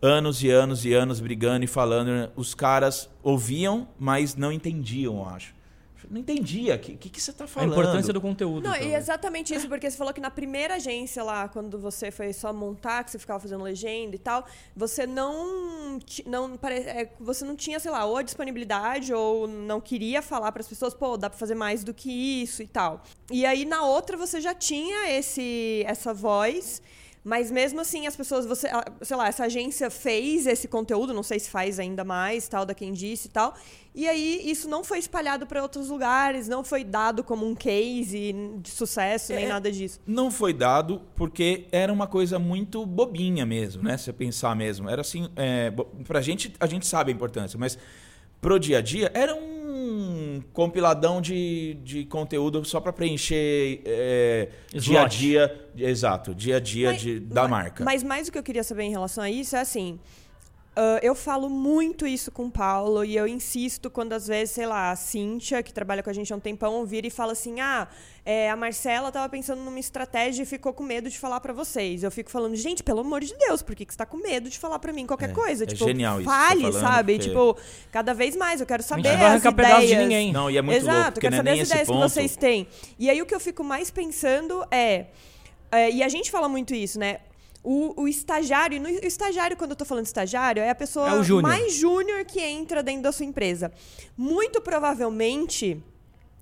[0.02, 2.30] Anos e anos e anos brigando e falando.
[2.34, 5.54] Os caras ouviam, mas não entendiam, eu acho.
[6.10, 6.74] Não entendia.
[6.74, 7.70] O que, que, que você tá A falando?
[7.70, 8.64] importância do conteúdo.
[8.64, 8.96] Não, então, e né?
[8.96, 13.04] exatamente isso, porque você falou que na primeira agência lá, quando você foi só montar,
[13.04, 17.92] que você ficava fazendo legenda e tal, você não, não é, você não tinha, sei
[17.92, 21.54] lá, ou a disponibilidade ou não queria falar para as pessoas, pô, dá para fazer
[21.54, 22.10] mais do que
[22.42, 23.04] isso e tal.
[23.30, 26.82] E aí na outra você já tinha esse essa voz
[27.22, 28.68] mas mesmo assim, as pessoas, você,
[29.02, 32.74] sei lá, essa agência fez esse conteúdo, não sei se faz ainda mais, tal, da
[32.74, 33.54] quem disse e tal.
[33.94, 38.34] E aí isso não foi espalhado para outros lugares, não foi dado como um case
[38.62, 39.48] de sucesso, nem É.
[39.48, 40.00] nada disso.
[40.06, 43.96] Não foi dado porque era uma coisa muito bobinha mesmo, né?
[43.96, 44.88] Se você pensar mesmo.
[44.88, 45.72] Era assim, é,
[46.06, 47.76] pra gente, a gente sabe a importância, mas
[48.40, 49.50] pro dia a dia era um
[50.52, 56.90] compiladão de, de conteúdo só pra preencher é, dia a dia, exato, dia a dia
[56.92, 57.84] Mas- de- da mas- marca.
[57.84, 59.98] Mas mais o que eu queria saber em relação a isso é assim.
[60.76, 64.66] Ah, eu falo muito isso com o Paulo e eu insisto quando às vezes, sei
[64.66, 67.60] lá, a Cíntia, que trabalha com a gente há um tempão, vira e fala assim:
[67.60, 67.88] ah,
[68.24, 72.02] é, a Marcela tava pensando numa estratégia e ficou com medo de falar pra vocês.
[72.02, 74.48] Eu fico falando, gente, pelo amor de Deus, por que, que você tá com medo
[74.48, 75.64] de falar pra mim qualquer É, coisa?
[75.64, 77.12] é tipo, genial isso tá fale, falando, sabe?
[77.14, 77.56] porque- Tipo,
[77.90, 80.02] cada vez mais, eu quero saber não vai as arrancar pedaço de ideias.
[80.02, 80.32] ninguém.
[80.32, 82.02] Não, e é muito Exato, louco, porque quero não é saber nem as ideias ponto.
[82.04, 82.68] que vocês têm.
[82.98, 85.06] E aí o que eu fico mais pensando é,
[85.72, 87.18] é, e a gente fala muito isso, né?
[87.62, 91.14] O, o estagiário, no, o estagiário, quando eu tô falando estagiário, é a pessoa É
[91.14, 91.42] o júnior.
[91.42, 93.70] mais júnior que entra dentro da sua empresa.
[94.16, 95.82] Muito provavelmente,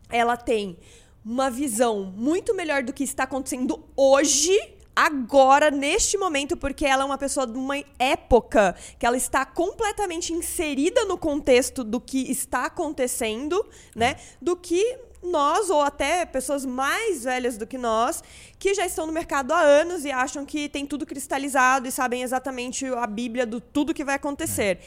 [0.08, 0.78] ela tem
[1.24, 4.56] uma visão muito melhor do que está acontecendo hoje,
[4.94, 10.32] agora, neste momento, porque ela é uma pessoa de uma época que ela está completamente
[10.32, 14.16] inserida no contexto do que está acontecendo, né?
[14.40, 18.22] Do que nós, ou até pessoas mais velhas do que nós,
[18.58, 22.22] que já estão no mercado há anos e acham que tem tudo cristalizado e sabem
[22.22, 24.80] exatamente a Bíblia do tudo que vai acontecer.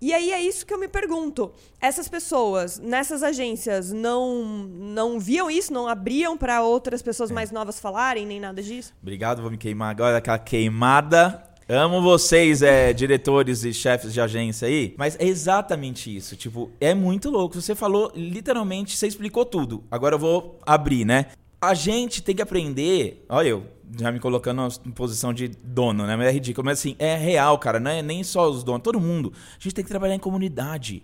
[0.00, 1.52] E aí é isso que eu me pergunto.
[1.80, 7.80] Essas pessoas nessas agências não não viam isso, não abriam para outras pessoas mais novas
[7.80, 8.94] falarem, nem nada disso?
[9.00, 11.45] Obrigado, vou me queimar agora aquela queimada.
[11.68, 16.36] Amo vocês, é, diretores e chefes de agência aí, mas é exatamente isso.
[16.36, 17.60] Tipo, é muito louco.
[17.60, 19.82] Você falou, literalmente, você explicou tudo.
[19.90, 21.26] Agora eu vou abrir, né?
[21.60, 23.24] A gente tem que aprender.
[23.28, 23.66] Olha, eu
[23.98, 26.14] já me colocando em posição de dono, né?
[26.14, 26.64] Mas é ridículo.
[26.64, 27.80] Mas assim, é real, cara.
[27.80, 29.32] Não é nem só os donos, todo mundo.
[29.58, 31.02] A gente tem que trabalhar em comunidade.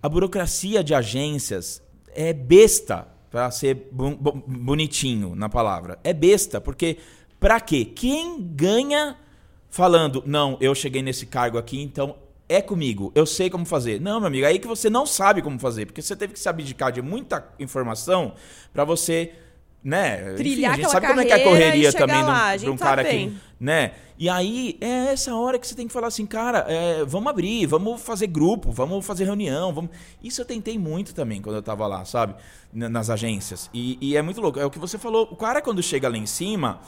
[0.00, 1.82] A burocracia de agências
[2.14, 5.98] é besta, para ser bonitinho na palavra.
[6.04, 6.98] É besta, porque
[7.40, 7.84] pra quê?
[7.84, 9.16] Quem ganha
[9.70, 12.16] falando, não, eu cheguei nesse cargo aqui, então
[12.48, 14.00] é comigo, eu sei como fazer.
[14.00, 16.48] Não, meu amigo, aí que você não sabe como fazer, porque você teve que se
[16.48, 18.34] abdicar de muita informação
[18.72, 19.32] pra você,
[19.82, 20.34] né?
[20.34, 22.76] Trilhar a gente sabe como é que é a correria também um- lá, de um
[22.76, 23.40] cara que, bem.
[23.58, 23.92] né?
[24.18, 27.66] E aí é essa hora que você tem que falar assim, cara, é, vamos abrir,
[27.66, 29.90] vamos fazer grupo, vamos fazer reunião, vamos.
[30.22, 32.34] Isso eu tentei muito também quando eu tava lá, sabe?
[32.72, 33.68] Nas agências.
[33.74, 34.58] E, e é muito louco.
[34.58, 35.28] É o que você falou.
[35.30, 36.80] O cara quando chega lá em cima,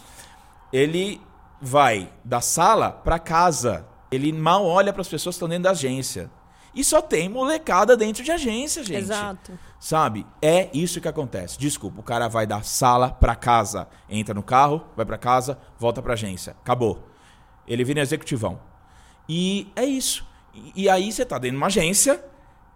[0.73, 1.21] ele
[1.61, 3.87] vai da sala pra casa.
[4.11, 6.31] Ele mal olha para as pessoas que estão dentro da agência.
[6.75, 9.03] E só tem molecada dentro de agência, gente.
[9.03, 9.59] Exato.
[9.81, 10.27] Sabe?
[10.41, 11.59] É isso que acontece.
[11.59, 16.03] Desculpa, o cara vai da sala pra casa, entra no carro, vai pra casa, volta
[16.03, 16.57] pra agência.
[16.63, 17.09] Acabou.
[17.67, 18.61] Ele vira executivão.
[19.29, 20.27] E é isso.
[20.75, 22.25] E, aí você tá dentro de uma agência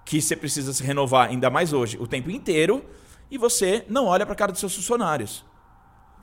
[0.05, 2.85] que você precisa se renovar, ainda mais hoje, o tempo inteiro,
[3.31, 5.45] e você não olha pra cara dos seus funcionários.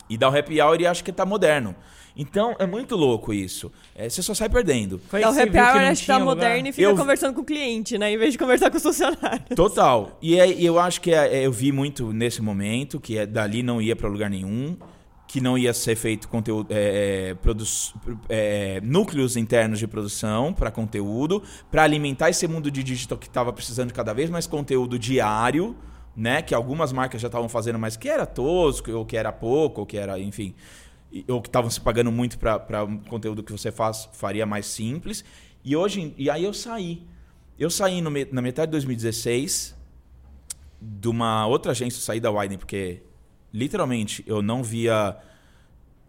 [0.09, 1.75] E dá o happy hour e acha que tá moderno.
[2.15, 3.71] Então é muito louco isso.
[3.95, 4.99] É, você só sai perdendo.
[5.09, 6.19] Foi aí o happy hour, tá lugar?
[6.25, 8.11] moderno e fica Eu- conversando com o cliente, né?
[8.11, 9.55] Em vez de conversar com os funcionários.
[9.55, 10.17] Total.
[10.21, 13.63] E é- eu acho que é- é- eu vi muito nesse momento que é, dali
[13.63, 14.75] não ia pra lugar nenhum,
[15.27, 17.63] que não ia ser feito conteúdo, é, é, produ-
[18.27, 23.53] é, núcleos internos de produção para conteúdo, para alimentar esse mundo de digital que estava
[23.53, 25.75] precisando de cada vez mais conteúdo diário,
[26.15, 26.41] né?
[26.41, 29.85] Que algumas marcas já estavam fazendo, mas que era tosco, ou que era pouco, ou
[29.85, 30.55] que era, enfim,
[31.27, 35.23] ou que estavam se pagando muito para um conteúdo que você faz, faria mais simples.
[35.63, 37.01] E hoje, e aí eu saí.
[37.57, 39.75] Eu saí no na metade de 2016
[40.81, 43.01] de uma outra agência, eu saí da Widen porque
[43.53, 45.17] literalmente eu não via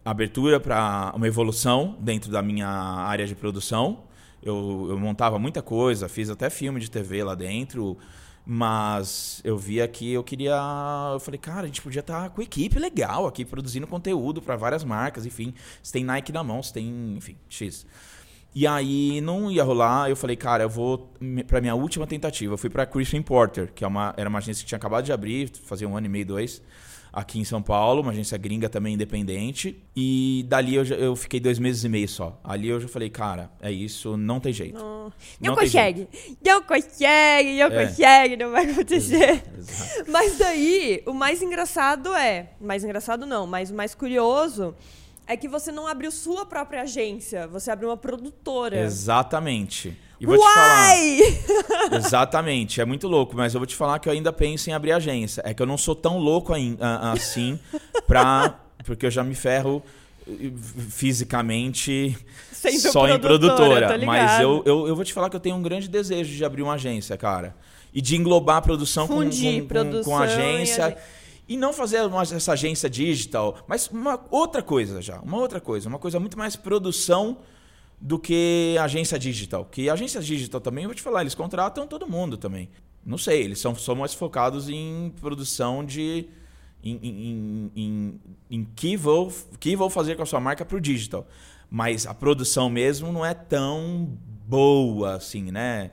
[0.03, 4.03] abertura para uma evolução dentro da minha área de produção.
[4.41, 7.97] Eu, eu montava muita coisa, fiz até filme de TV lá dentro,
[8.45, 10.57] mas eu via que eu queria.
[11.13, 14.83] Eu falei, cara, a gente podia estar com equipe legal aqui, produzindo conteúdo para várias
[14.83, 15.53] marcas, enfim.
[15.81, 17.85] Você tem Nike na mão, você tem, enfim, X.
[18.53, 21.09] E aí não ia rolar, eu falei, cara, eu vou
[21.47, 22.53] para minha última tentativa.
[22.53, 25.13] Eu fui para Christian Porter, que é uma, era uma agência que tinha acabado de
[25.13, 26.61] abrir, fazia um ano e meio, dois,
[27.13, 29.81] aqui em São Paulo, uma agência gringa também independente.
[29.95, 32.39] E dali eu, já- eu fiquei dois meses e meio só.
[32.43, 34.77] Ali eu já falei, cara, é isso, não tem jeito.
[34.77, 36.07] Não, Não não consegue.
[36.45, 37.85] Não consegue, não É.
[37.87, 39.43] consegue, não vai acontecer.
[39.57, 40.11] Exato.
[40.11, 42.51] Mas daí, o mais engraçado é.
[42.61, 44.73] Mais engraçado não, mas o mais curioso
[45.31, 48.77] é que você não abriu sua própria agência, você abriu uma produtora.
[48.77, 49.97] Exatamente.
[50.19, 50.95] E vou te falar.
[51.95, 54.91] Exatamente, é muito louco, mas eu vou te falar que eu ainda penso em abrir
[54.91, 55.41] agência.
[55.45, 56.53] É que eu não sou tão louco
[57.13, 57.57] assim
[58.05, 58.59] pra.
[58.83, 59.81] Porque eu já me ferro
[60.89, 62.17] fisicamente
[62.51, 63.99] Sendo só em produtora, produtora.
[63.99, 66.43] tô Mas eu, eu, eu vou te falar que eu tenho um grande desejo de
[66.43, 67.55] abrir uma agência, cara.
[67.93, 70.81] E de englobar a produção com, Fundir com, com, produção com a agência.
[70.81, 70.97] e agen-
[71.51, 75.89] E não fazer uma- essa agência digital, mas uma outra coisa já, uma outra coisa,
[75.89, 77.39] uma coisa muito mais produção
[77.99, 79.65] do que agência digital.
[79.65, 82.69] Que agência digital também, eu vou te falar, eles contratam todo mundo também.
[83.05, 86.29] Não sei, eles são, são mais focados em produção de.
[86.83, 91.27] em, em, em, em- que, vou, que vou fazer com a sua marca pro digital.
[91.69, 95.91] Mas a produção mesmo não é tão boa assim, né?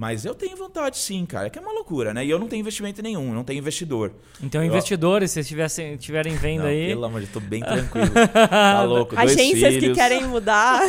[0.00, 1.48] Mas eu tenho vontade sim, cara.
[1.48, 2.24] É que é uma loucura, né?
[2.24, 4.14] E eu não tenho investimento nenhum, não tenho investidor.
[4.42, 6.86] Então, Eu- investidores, se vocês estiverem vendo Não, aí.
[6.88, 8.08] pelo amor de Deus, tô bem tranquilo.
[8.48, 9.98] Tá louco, dois Agências que filhos.
[9.98, 10.80] querem mudar.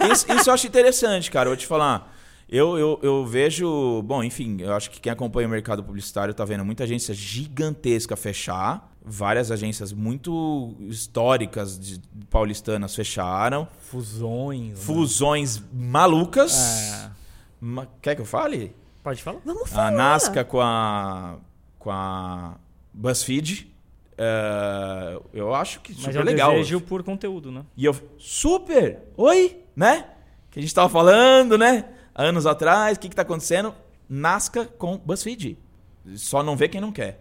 [0.00, 0.10] É.
[0.10, 1.48] Isso, isso eu acho interessante, cara.
[1.48, 2.14] Eu vou te falar.
[2.48, 4.00] Eu, eu, eu vejo.
[4.04, 8.16] Bom, enfim, eu acho que quem acompanha o mercado publicitário tá vendo muita agência gigantesca
[8.16, 8.90] fechar.
[9.04, 13.68] Várias agências muito históricas de paulistanas fecharam.
[13.90, 14.70] Fusões.
[14.70, 14.76] né?
[14.76, 16.56] Fusões malucas.
[17.12, 17.25] É.
[17.60, 18.74] Ma- Quer que eu fale?
[19.02, 19.40] Pode falar?
[19.44, 19.90] Vamos A falar.
[19.92, 21.36] Nasca com a.
[21.78, 22.56] com a
[22.92, 23.72] BuzzFeed.
[24.18, 26.50] É, eu acho que Mas super é um legal.
[26.52, 27.64] desejo por conteúdo, né?
[27.76, 28.98] E eu, super!
[29.16, 29.58] Oi!
[29.76, 30.06] Né?
[30.50, 31.84] Que a gente tava falando, né?
[32.14, 33.74] Anos atrás, o que que tá acontecendo?
[34.08, 35.58] Nasca com BuzzFeed.
[36.14, 37.20] Só não vê quem não quer.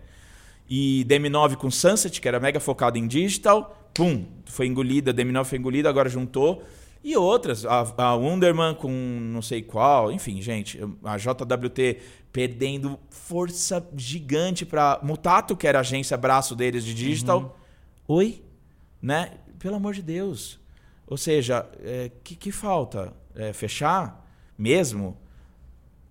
[0.69, 5.57] E DM9 com Sunset, que era mega focado em digital, pum, foi engolida, DM9 foi
[5.57, 6.63] engolida, agora juntou.
[7.05, 11.99] E outras, a, a Wunderman com não sei qual, enfim, gente, a JWT
[12.31, 17.59] perdendo força gigante para Mutato, que era a agência braço deles de digital.
[18.07, 18.43] Oi?
[18.99, 19.37] Né?
[19.59, 20.59] Pelo amor de Deus.
[21.05, 23.13] Ou seja, é, que, que falta?
[23.35, 25.15] É, fechar mesmo?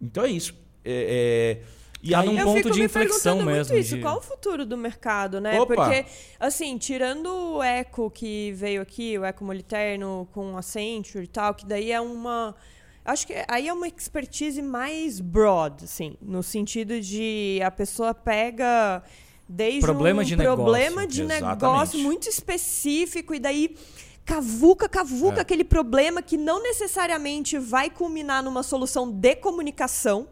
[0.01, 0.55] Então é isso.
[0.85, 1.67] É, é,
[2.05, 3.97] e num Eu ponto fico de me inflexão perguntando mesmo, Muito isso.
[3.97, 5.59] de- Qual o futuro do mercado, né?
[5.61, 5.75] Opa!
[5.75, 6.05] Porque,
[6.39, 11.55] assim, tirando o Eco que veio aqui, o Eco Moliterno com a Accenture e tal,
[11.55, 12.55] que daí é uma.
[13.05, 19.03] Acho que aí é uma expertise mais broad, assim, no sentido de a pessoa pega
[19.49, 21.09] desde Problema um de problema negócio.
[21.09, 21.51] de Exatamente.
[21.63, 23.77] negócio muito específico e daí
[24.25, 25.41] cavuca, cavuca É.
[25.43, 30.27] aquele problema que não necessariamente vai culminar numa solução de comunicação.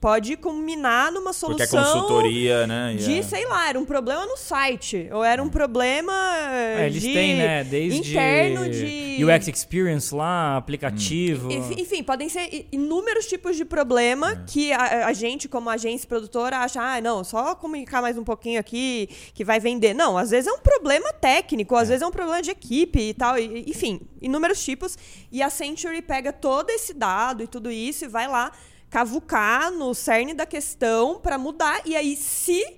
[0.00, 2.92] Pode culminar numa porque solução é consultoria, né?
[2.94, 5.08] e de, é- sei lá, era um problema no site.
[5.12, 6.12] Ou era um problema
[6.52, 9.08] É, eles de têm, né, desde interno de...
[9.24, 11.50] UX Experience lá, aplicativo.
[11.50, 14.40] Enf- Enfim, podem ser inúmeros tipos de problema É.
[14.46, 18.60] que a, a gente, como agência produtora, acha, ah, não, só comunicar mais um pouquinho
[18.60, 19.94] aqui que vai vender.
[19.94, 23.14] Não, às vezes é um problema técnico, às vezes é um problema de equipe e
[23.14, 23.36] tal.
[23.36, 24.96] e- enfim, inúmeros tipos.
[25.32, 28.52] E a Century pega todo esse dado e tudo isso e vai lá
[28.90, 31.80] cavucar no cerne da questão para mudar.
[31.84, 32.76] E aí, se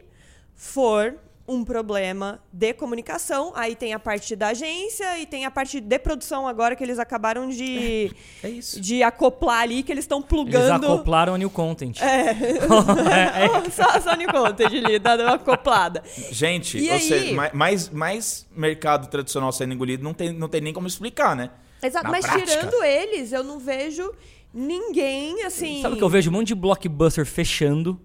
[0.55, 1.15] for
[1.49, 5.99] um problema de comunicação, aí tem a parte da agência e tem a parte de
[5.99, 8.81] produção agora que eles acabaram de É isso.
[8.81, 10.87] de acoplar ali, que eles estão Eles plugando.
[10.87, 12.01] acoplaram a New Content.
[12.01, 12.35] É,
[13.71, 16.05] só, só no conta, ali, dando uma acoplada.
[16.31, 17.01] Gente, E ou aí?
[17.01, 21.35] seja, ma- mais, mais mercado tradicional sendo engolido não tem, não tem nem como explicar,
[21.35, 21.51] né?
[21.83, 22.47] Exato, Na mas prática.
[22.47, 24.13] tirando eles, eu não vejo
[24.53, 25.83] ninguém assim.
[25.83, 28.01] Sabe que eu vejo um monte de blockbuster fechando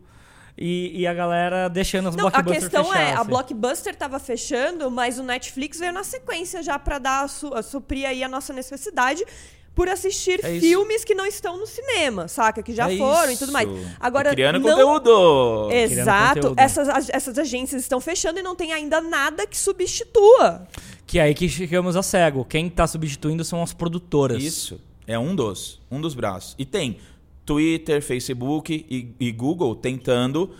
[0.58, 3.30] e, e a galera deixando as Não, a blockbusters questão fechar, é, a assim.
[3.30, 7.62] Blockbuster tava fechando, mas o Netflix veio na sequência já pra dar a su- a
[7.62, 9.26] suprir aí a nossa necessidade
[9.74, 12.64] por assistir É filmes que não estão no cinema, saca?
[12.64, 13.40] Que já É foram e isso.
[13.40, 13.68] tudo mais.
[14.00, 15.70] Agora E criando não conteúdo.
[15.74, 16.36] Exato.
[16.36, 16.60] conteúdo.
[16.62, 20.66] Essas, essas agências estão fechando e não tem ainda nada que substitua.
[21.06, 22.46] Que é aí que chegamos a cego.
[22.46, 24.42] Quem tá substituindo são as produtoras.
[24.42, 24.80] Isso.
[25.08, 25.82] É um dos.
[25.91, 26.56] Um dos braços.
[26.58, 26.98] E tem
[27.46, 30.52] Twitter, Facebook e, e Google tentando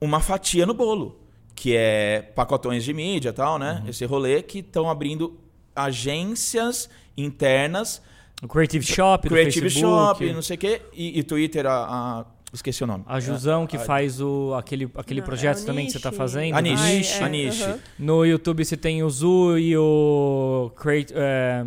[0.00, 1.18] uma fatia no bolo.
[1.54, 3.80] Que é pacotões de mídia e tal, né?
[3.84, 3.90] Uhum.
[3.90, 5.38] Esse rolê que estão abrindo
[5.76, 8.00] agências internas,
[8.42, 9.90] O Creative Shop, do Creative Facebook.
[10.24, 10.82] Shop, não sei o quê.
[10.94, 13.04] E, e Twitter, a, a- Esqueci o nome.
[13.06, 16.00] A Jusão que A- faz o, aquele, aquele Não, projeto é o também que você
[16.00, 16.18] tá Niche.
[16.18, 16.54] fazendo.
[16.56, 16.82] A Niche.
[16.82, 17.62] Ai, é, a Niche.
[17.62, 17.78] aham.
[17.98, 21.64] No YouTube você tem o Zu e o Create, é,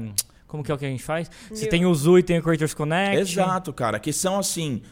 [0.53, 1.31] como que é o que a gente faz?
[1.49, 3.17] Você tem o Zu e tem o Creators Connect.
[3.19, 3.99] Exato, cara.
[3.99, 4.83] Que são assim.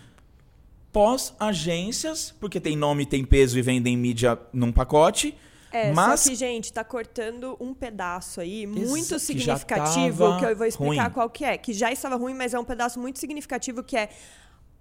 [0.91, 5.37] Pós-agências, porque tem nome, tem peso e vendem mídia num pacote.
[5.71, 10.39] É, mas só que, gente, tá cortando um pedaço aí muito que já significativo, tava
[10.39, 11.13] que eu vou explicar ruim.
[11.13, 11.59] qual que é.
[11.59, 14.09] Que já estava ruim, mas é um pedaço muito significativo que é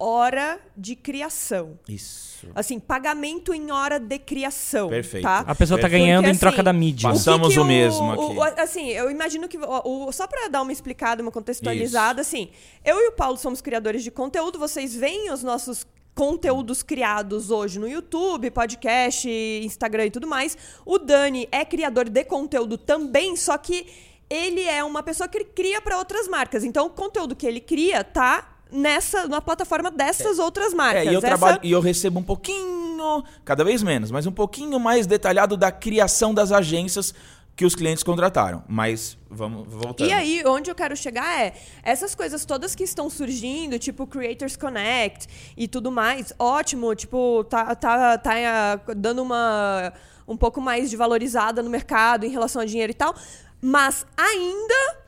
[0.03, 1.77] hora de criação.
[1.87, 2.47] Isso.
[2.55, 4.89] Assim, pagamento em hora de criação.
[4.89, 5.23] Perfeito.
[5.23, 5.39] Tá?
[5.47, 6.03] A pessoa tá Perfeito.
[6.05, 7.09] ganhando Porque, em troca assim, da mídia.
[7.09, 8.21] Passa- Passamos o mesmo aqui.
[8.23, 9.57] o- assim, eu imagino que.
[9.57, 12.49] o- o- só pra dar uma explicada, uma contextualizada, assim,
[12.83, 15.85] eu e o Paulo somos criadores de conteúdo, vocês veem os nossos
[16.15, 19.29] conteúdos criados hoje no YouTube, podcast,
[19.63, 20.57] Instagram e tudo mais.
[20.85, 23.85] O Dani é criador de conteúdo também, só que
[24.29, 26.63] ele é uma pessoa que cria para outras marcas.
[26.63, 31.07] Então, o conteúdo que ele cria tá nessa na plataforma dessas outras marcas.
[31.07, 34.31] É, e eu Essa- trabalho e eu recebo um pouquinho, cada vez menos, mas um
[34.31, 37.13] pouquinho mais detalhado da criação das agências
[37.55, 38.63] que os clientes contrataram.
[38.67, 40.07] Mas vamos voltando.
[40.07, 41.53] E aí, onde eu quero chegar é
[41.83, 47.75] essas coisas todas que estão surgindo, tipo Creators Connect e tudo mais, ótimo, tipo, tá,
[47.75, 49.93] tá, tá ah, dando uma
[50.27, 53.13] um pouco mais de valorizada no mercado em relação a dinheiro e tal,
[53.61, 55.00] mas ainda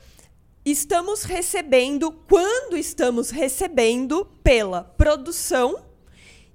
[0.65, 5.83] estamos recebendo, quando estamos recebendo pela produção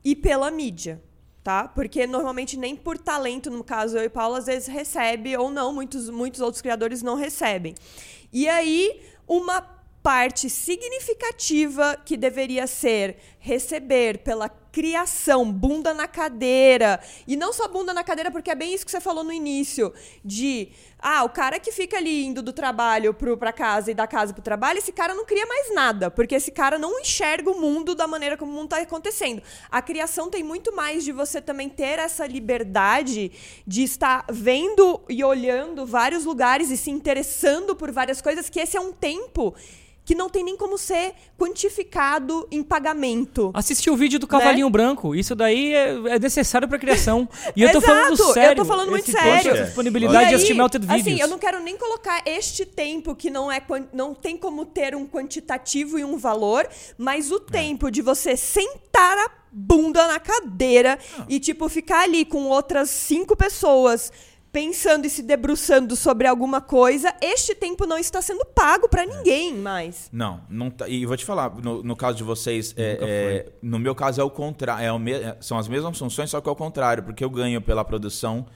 [0.03, 1.03] e pela mídia,
[1.42, 1.68] tá?
[1.68, 5.73] Porque normalmente nem por talento, no caso eu e Paulo, às vezes recebe ou não,
[5.73, 7.75] muitos, muitos outros criadores não recebem.
[8.33, 9.61] E aí, uma
[10.03, 17.93] parte significativa que deveria ser receber pela criação, bunda na cadeira, e não só bunda
[17.93, 19.93] na cadeira, porque é bem isso que você falou no início,
[20.25, 20.69] de
[21.01, 24.33] ah, o cara que fica ali indo do trabalho pro, pra casa e da casa
[24.33, 27.93] pro trabalho, esse cara não cria mais nada, porque esse cara não enxerga o mundo
[27.93, 29.43] da maneira como o mundo tá acontecendo.
[29.69, 33.33] A criação tem muito mais de você também ter essa liberdade
[33.67, 38.77] de estar vendo e olhando vários lugares e se interessando por várias coisas, que esse
[38.77, 39.57] é um tempo
[40.09, 43.51] que não tem nem como ser quantificado em pagamento.
[43.53, 45.14] Assistir o vídeo do Cavalinho Branco.
[45.14, 47.29] Isso daí é, é necessário pra criação.
[47.55, 48.57] E eu tô falando Exato, eu sério.
[48.57, 49.53] tô falando muito esse sério.
[49.53, 51.07] essa disponibilidade de aí, assistir Melted Videos.
[51.07, 54.97] Assim, eu não quero nem colocar este tempo que não é não tem como ter
[54.97, 56.66] um quantitativo e um valor,
[56.97, 62.44] mas o tempo de você sentar a bunda na cadeira e tipo ficar ali com
[62.44, 64.11] outras cinco pessoas
[64.59, 69.55] pensando e se debruçando sobre alguma coisa, este tempo não está sendo pago pra ninguém
[69.55, 70.09] mais.
[70.12, 73.79] Não, não tá, e vou te falar, no, no caso de vocês, é, é, no
[73.79, 76.49] meu caso é o contrário, é o me- é, são as mesmas funções, só que
[76.49, 78.47] é o contrário, porque eu ganho pela produção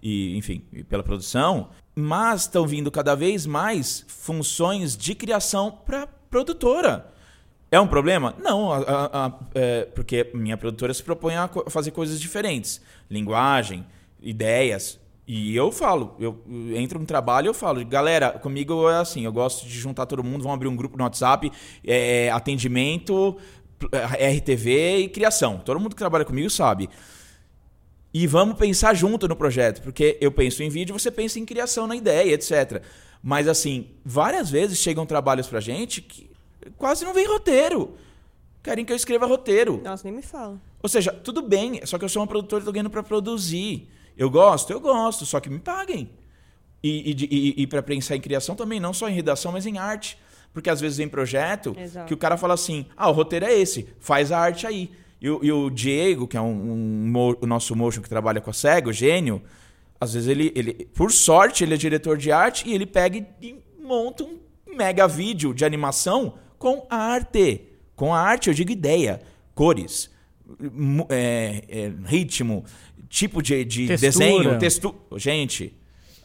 [0.00, 7.12] e, enfim, pela produção, mas estão vindo cada vez mais funções de criação para produtora.
[7.68, 8.32] É um problema?
[8.38, 12.80] Não, a- a- a- é, porque minha produtora se propõe a co- fazer coisas diferentes,
[13.10, 13.84] linguagem,
[14.22, 15.00] ideias.
[15.30, 19.26] E eu falo, eu eu entro no trabalho e eu falo, galera, comigo é assim,
[19.26, 21.52] eu gosto de juntar todo mundo, vamos abrir um grupo no WhatsApp,
[21.86, 23.36] é, atendimento,
[23.92, 25.58] é, RTV e criação.
[25.62, 26.88] Todo mundo que trabalha comigo sabe.
[28.12, 31.86] E vamos pensar junto no projeto, porque eu penso em vídeo, você pensa em criação
[31.86, 32.82] na ideia, etc.
[33.22, 36.30] Mas assim, várias vezes chegam trabalhos pra gente que
[36.78, 37.96] quase não vem roteiro.
[38.62, 39.78] Querem que eu escreva roteiro.
[39.84, 40.58] Nossa, nem me fala.
[40.82, 43.90] Ou seja, tudo bem, só que eu sou uma produtora e tô ganhando pra produzir.
[44.18, 44.72] Eu gosto?
[44.72, 46.10] Eu gosto, só que me paguem.
[46.82, 47.28] E, e,
[47.58, 50.18] e, e para pensar em criação também, não só em redação, mas em arte.
[50.52, 52.06] Porque às vezes vem projeto Exato.
[52.06, 54.90] que o cara fala assim: ah, o roteiro é esse, faz a arte aí.
[55.20, 56.46] E, o- Diego, que é um,
[57.06, 59.42] um o nosso motion que trabalha com a cego, gênio,
[60.00, 63.56] às vezes ele, ele, por sorte, ele é diretor de arte e ele pega e
[63.80, 64.38] monta um
[64.76, 67.62] mega vídeo de animação com a arte.
[67.96, 69.20] Com a arte, eu digo ideia,
[69.56, 70.08] cores,
[71.08, 72.64] é, é, ritmo,
[73.08, 74.10] tipo de, de Textura.
[74.10, 74.94] desenho, textura.
[75.16, 75.74] Gente,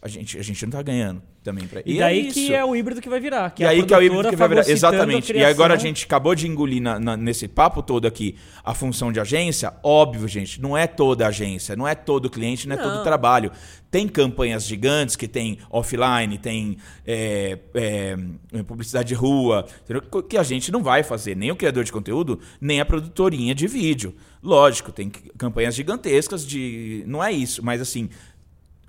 [0.04, 2.34] a gente, a gente não tá ganhando também pra E é daí isso.
[2.34, 3.50] que é o híbrido que vai virar.
[3.52, 4.70] Que E aí que é o híbrido que vai virar.
[4.70, 5.32] Exatamente.
[5.32, 8.36] E agora a gente acabou de engolir na- na- nesse papo todo aqui
[8.66, 9.74] a função de agência.
[9.82, 13.50] Óbvio, gente, não é toda agência, não é todo cliente, não é todo trabalho.
[13.90, 18.18] Tem campanhas gigantes que tem offline, tem é, é,
[18.68, 19.66] publicidade de rua,
[20.28, 23.68] que a gente não vai fazer, nem o criador de conteúdo, nem a produtorinha de
[23.68, 24.14] vídeo.
[24.42, 27.04] Lógico, tem campanhas gigantescas de.
[27.08, 28.10] Não é isso, mas assim,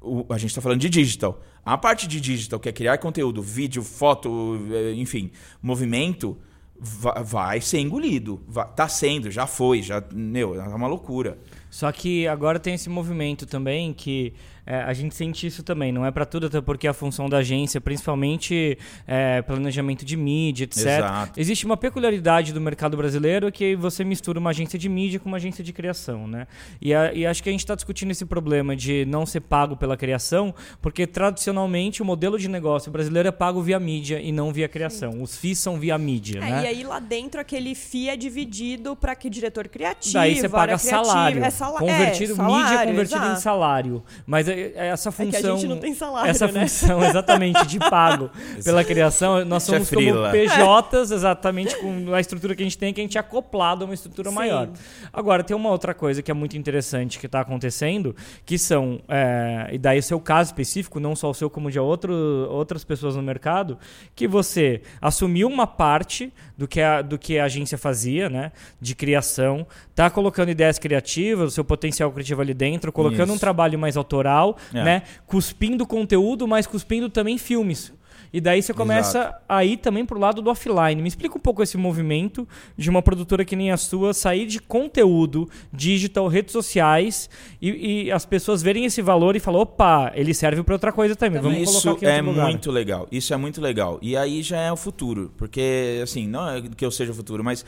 [0.05, 1.41] o- a gente está falando de digital.
[1.65, 5.31] A parte de digital, que é criar conteúdo, vídeo, foto, eh, enfim,
[5.63, 6.37] movimento,
[6.79, 8.43] va- vai ser engolido.
[8.47, 11.39] Va- tá sendo, já foi, já, meu, é uma loucura.
[11.71, 14.33] Só que agora tem esse movimento também que
[14.67, 15.93] é, a gente sente isso também.
[15.93, 20.65] Não é pra tudo, até porque a função da agência, principalmente é, planejamento de mídia,
[20.65, 20.79] etc.
[20.87, 21.41] Exato.
[21.41, 25.37] Existe uma peculiaridade do mercado brasileiro que você mistura uma agência de mídia com uma
[25.37, 26.47] agência de criação, né?
[26.81, 29.77] E, a- e acho que a gente está discutindo esse problema de não ser pago
[29.77, 34.53] pela criação, porque tradicionalmente o modelo de negócio brasileiro é pago via mídia e não
[34.53, 35.23] via criação.
[35.23, 36.63] Os FIIs são via mídia, É, né?
[36.63, 40.79] E aí lá dentro aquele FII é dividido para que diretor criativo, Daí você paga
[40.79, 41.45] criativa, salário.
[41.45, 43.41] É sala convertido, é, salário, mídia convertido em exato.
[43.41, 44.03] salário.
[44.27, 45.31] Mas é- é essa É função.
[45.31, 46.61] que a gente não tem salário, Essa né?
[46.63, 48.31] função, exatamente, de pago
[48.65, 50.31] pela criação, nós é somos como.
[50.31, 53.87] PJs, exatamente, com a estrutura que a gente tem, que a gente é acoplado a
[53.87, 54.35] uma estrutura Sim.
[54.35, 54.69] maior.
[55.13, 58.15] Agora, tem uma outra coisa que é muito interessante que está acontecendo,
[58.45, 61.79] que são, é, e daí o seu caso específico, não só o seu, como de
[61.79, 62.13] outro,
[62.51, 63.79] outras pessoas no mercado,
[64.15, 68.53] que você assumiu uma parte do que a, do que a agência fazia, né?
[68.81, 73.35] De criação, tá colocando ideias criativas, o seu potencial criativo ali dentro, colocando Isso.
[73.35, 74.83] um trabalho mais autoral, É.
[74.85, 75.03] né?
[75.27, 77.93] Cuspindo conteúdo, mas cuspindo também filmes.
[78.33, 81.01] E daí você começa a ir também pro lado do offline.
[81.01, 84.59] Me explica um pouco esse movimento de uma produtora que nem a sua sair de
[84.59, 87.31] conteúdo digital, redes sociais
[87.63, 91.15] e, e as pessoas verem esse valor e falar, opa, ele serve para outra coisa
[91.15, 91.41] também.
[91.41, 92.47] Vamos Isso colocar aqui é lugar.
[92.47, 93.07] muito legal.
[93.13, 94.01] Isso é muito legal.
[94.03, 95.33] E aí já é o futuro.
[95.37, 97.65] Porque, assim, não é que eu seja o futuro, mas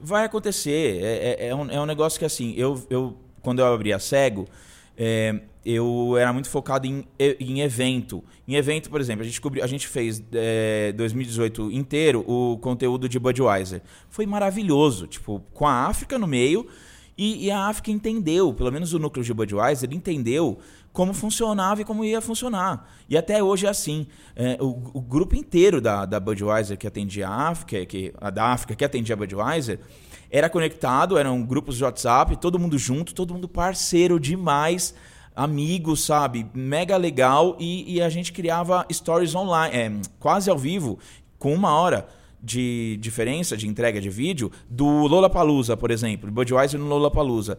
[0.00, 0.98] vai acontecer.
[1.04, 3.98] É, é- é um, é um negócio que, assim, eu, eu quando eu abri a
[3.98, 4.48] Cego,
[4.96, 8.22] é, eu era muito focado em, em evento.
[8.46, 13.08] Em evento, por exemplo, a gente, cobri, a gente fez é, 2018 inteiro o conteúdo
[13.08, 13.82] de Budweiser.
[14.08, 15.08] Foi maravilhoso.
[15.08, 16.68] Tipo, com a África no meio.
[17.18, 20.58] E, e a África entendeu, pelo menos o núcleo de Budweiser, entendeu
[20.92, 22.88] como funcionava e como ia funcionar.
[23.08, 24.06] E até hoje é assim.
[24.36, 28.52] É, o, o grupo inteiro da, da Budweiser que atendia a África, que, a da
[28.52, 29.80] África que atendia a Budweiser,
[30.30, 34.94] era conectado, eram grupos de WhatsApp, todo mundo junto, todo mundo parceiro demais,
[35.36, 36.46] amigo, sabe?
[36.54, 37.56] Mega legal.
[37.60, 40.98] E, e a gente criava stories online, é, quase ao vivo,
[41.38, 42.08] com uma hora
[42.42, 47.58] de diferença de entrega de vídeo do Lollapalooza, por exemplo, Budweiser no Lollapalooza.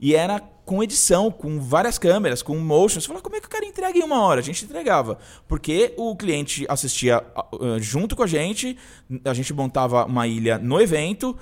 [0.00, 3.00] E era com edição, com várias câmeras, com motion.
[3.00, 4.40] Você fala, como é que o cara entrega em uma hora?
[4.40, 5.18] A gente entregava.
[5.48, 8.78] Porque o cliente assistia uh, junto com a gente,
[9.24, 11.36] a gente montava uma ilha no evento,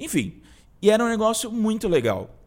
[0.00, 0.40] enfim.
[0.80, 2.37] E era um negócio muito legal.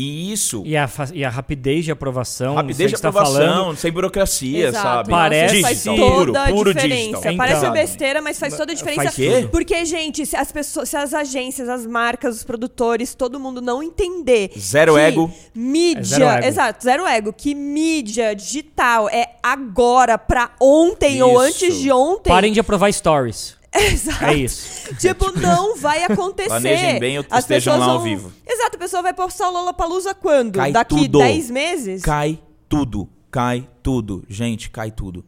[0.00, 0.62] E isso.
[0.64, 2.54] E a, e a rapidez de aprovação.
[2.54, 4.82] rapidez de tá aprovação, falando, sem burocracia, Exato.
[4.86, 5.10] sabe?
[5.10, 7.10] Parece- faz puro, puro diferença.
[7.20, 7.36] digital.
[7.36, 7.72] Parece Então.
[7.72, 9.02] besteira, mas faz toda a diferença.
[9.10, 9.48] Faz tudo.
[9.48, 13.82] Porque, gente, se as pessoas, se as agências, as marcas, os produtores, todo mundo não
[13.82, 14.52] entender.
[14.56, 15.32] Zero que ego.
[15.52, 15.98] Mídia.
[16.00, 16.46] É zero ego.
[16.46, 17.32] Exato, zero ego.
[17.32, 21.64] Que mídia digital é agora, pra ontem ou Isso.
[21.66, 22.30] antes de ontem.
[22.30, 23.57] Parem de aprovar stories.
[23.92, 24.24] Exato.
[24.24, 24.94] É isso.
[24.96, 26.48] Tipo, não vai acontecer.
[26.48, 28.32] Planejem bem ou As estejam lá ao vão- vivo.
[28.46, 30.54] Exato, a pessoa vai postar o Lollapalooza quando?
[30.54, 31.18] Cai Daqui tudo.
[31.18, 32.02] 10 meses?
[32.02, 34.24] Cai tudo, cai tudo.
[34.28, 35.24] Gente, cai tudo.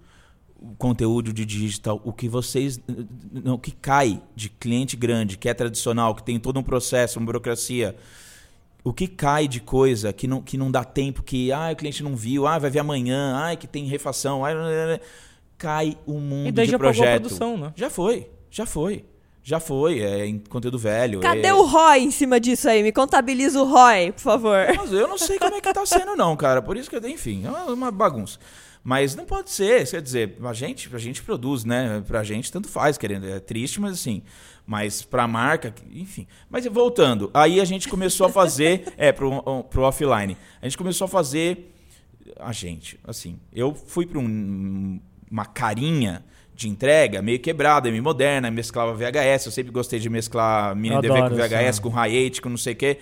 [0.58, 2.78] O conteúdo de digital, o que vocês.
[3.32, 7.18] Não, o que cai de cliente grande, que é tradicional, que tem todo um processo,
[7.18, 7.96] uma burocracia.
[8.82, 12.02] O que cai de coisa que não, que não dá tempo, que ah, o cliente
[12.02, 14.50] não viu, ah, vai ver amanhã, ah, que tem refação, ah,
[15.60, 17.20] cai o mundo E daí de já pagou a projeto.
[17.20, 17.72] produção, né?
[17.76, 19.04] Já foi, já foi.
[19.42, 21.20] Já foi, é em conteúdo velho.
[21.20, 21.54] Cadê é...
[21.54, 22.82] o ROI em cima disso aí?
[22.82, 24.58] Me contabiliza o ROI, por favor.
[24.76, 26.60] Mas eu não sei como é que tá sendo, não, cara.
[26.60, 28.38] Por isso que, enfim, é uma- uma bagunça.
[28.84, 32.02] Mas não pode ser, quer dizer, a gente, a gente produz, né?
[32.06, 33.26] Pra gente tanto faz, querendo.
[33.28, 34.22] É triste, mas assim.
[34.66, 36.26] Mas pra marca, enfim.
[36.48, 38.92] Mas voltando, aí a gente começou a fazer.
[38.96, 40.36] é, pro, pro offline.
[40.62, 41.74] A gente começou a fazer.
[42.38, 43.38] A gente, assim.
[43.52, 45.00] Eu fui pra um-
[45.30, 46.24] uma carinha
[46.54, 49.46] de entrega meio quebrada, meio moderna, mesclava VHS.
[49.46, 51.80] Eu sempre gostei de mesclar mini DV com VHS, essa.
[51.82, 52.98] com Hi8, com não sei o quê.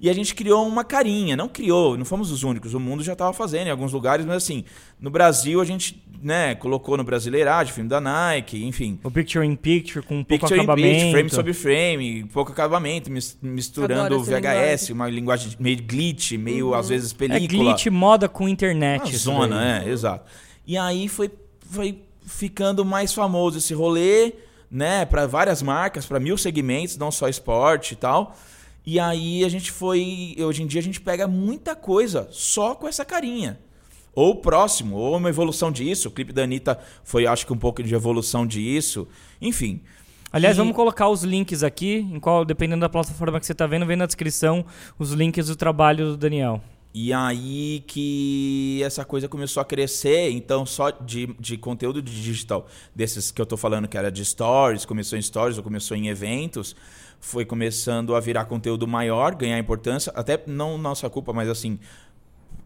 [0.00, 3.12] E a gente criou uma carinha, não criou, não fomos os únicos, o mundo já
[3.12, 4.64] estava fazendo em alguns lugares, mas assim,
[5.00, 8.98] no Brasil a gente, né, colocou no Brasileiragem, filme da Nike, enfim.
[9.04, 10.88] O picture in picture com um pouco Picture acabamento.
[10.88, 14.92] picture, frame sobre frame, pouco acabamento, mis- misturando VHS, linguagem.
[14.94, 17.64] uma linguagem meio glitch, meio às vezes É película.
[17.72, 19.02] glitch moda com internet.
[19.02, 20.28] Uma isso zona, é, exato.
[20.66, 21.30] E aí foi,
[21.72, 24.34] foi ficando mais famoso esse rolê,
[24.70, 28.36] né, para várias marcas, para mil segmentos, não só esporte e tal.
[28.86, 32.88] E aí a gente foi, hoje em dia a gente pega muita coisa só com
[32.88, 33.58] essa carinha.
[34.14, 36.08] Ou próximo, ou uma evolução disso.
[36.08, 39.08] O clipe da Anitta foi, acho que, um pouco de evolução disso.
[39.40, 39.80] Enfim.
[40.32, 43.66] Aliás, E- vamos colocar os links aqui, em qual, dependendo da plataforma que você está
[43.66, 44.64] vendo, vem na descrição
[44.98, 46.60] os links do trabalho do Daniel.
[46.94, 52.68] E aí que essa coisa começou a crescer, então só de, de conteúdo de digital,
[52.94, 56.08] desses que eu tô falando que era de stories, começou em stories ou começou em
[56.08, 56.76] eventos,
[57.18, 61.78] foi começando a virar conteúdo maior, ganhar importância, até não nossa culpa, mas assim,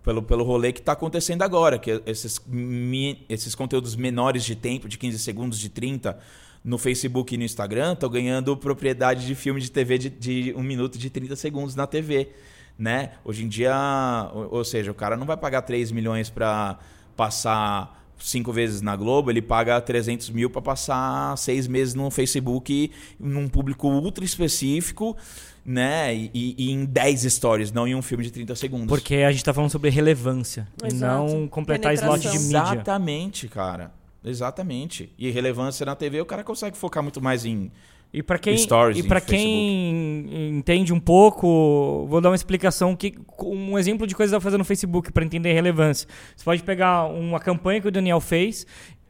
[0.03, 4.89] pelo, pelo rolê que está acontecendo agora, que esses, mi- esses conteúdos menores de tempo,
[4.89, 6.19] de 15 segundos, de 30,
[6.65, 10.63] no Facebook e no Instagram, estão ganhando propriedade de filme de TV de, de 1
[10.63, 12.31] minuto de 30 segundos na TV.
[12.79, 13.13] Né?
[13.25, 13.75] Hoje em dia,
[14.35, 16.79] ou, ou seja, o cara não vai pagar 3 milhões para
[17.17, 22.91] passar cinco vezes na Globo, ele paga 300 mil para passar seis meses no Facebook,
[23.19, 25.17] num público ultra específico,
[25.65, 26.15] né?
[26.15, 28.89] E, e em 10 stories, não em um filme de 30 segundos.
[28.89, 30.67] Porque a gente tá falando sobre relevância.
[30.83, 31.33] E Exato.
[31.33, 32.59] não completar slot de mídia.
[32.59, 33.93] Exatamente, cara.
[34.25, 35.13] Exatamente.
[35.19, 37.71] E relevância na TV, o cara consegue focar muito mais em.
[38.17, 43.13] E para quem, Stories e pra quem entende um pouco, vou dar uma explicação que
[43.39, 46.09] um exemplo de coisa que fazer no Facebook para entender a relevância.
[46.35, 48.67] Você pode pegar uma campanha que o Daniel fez,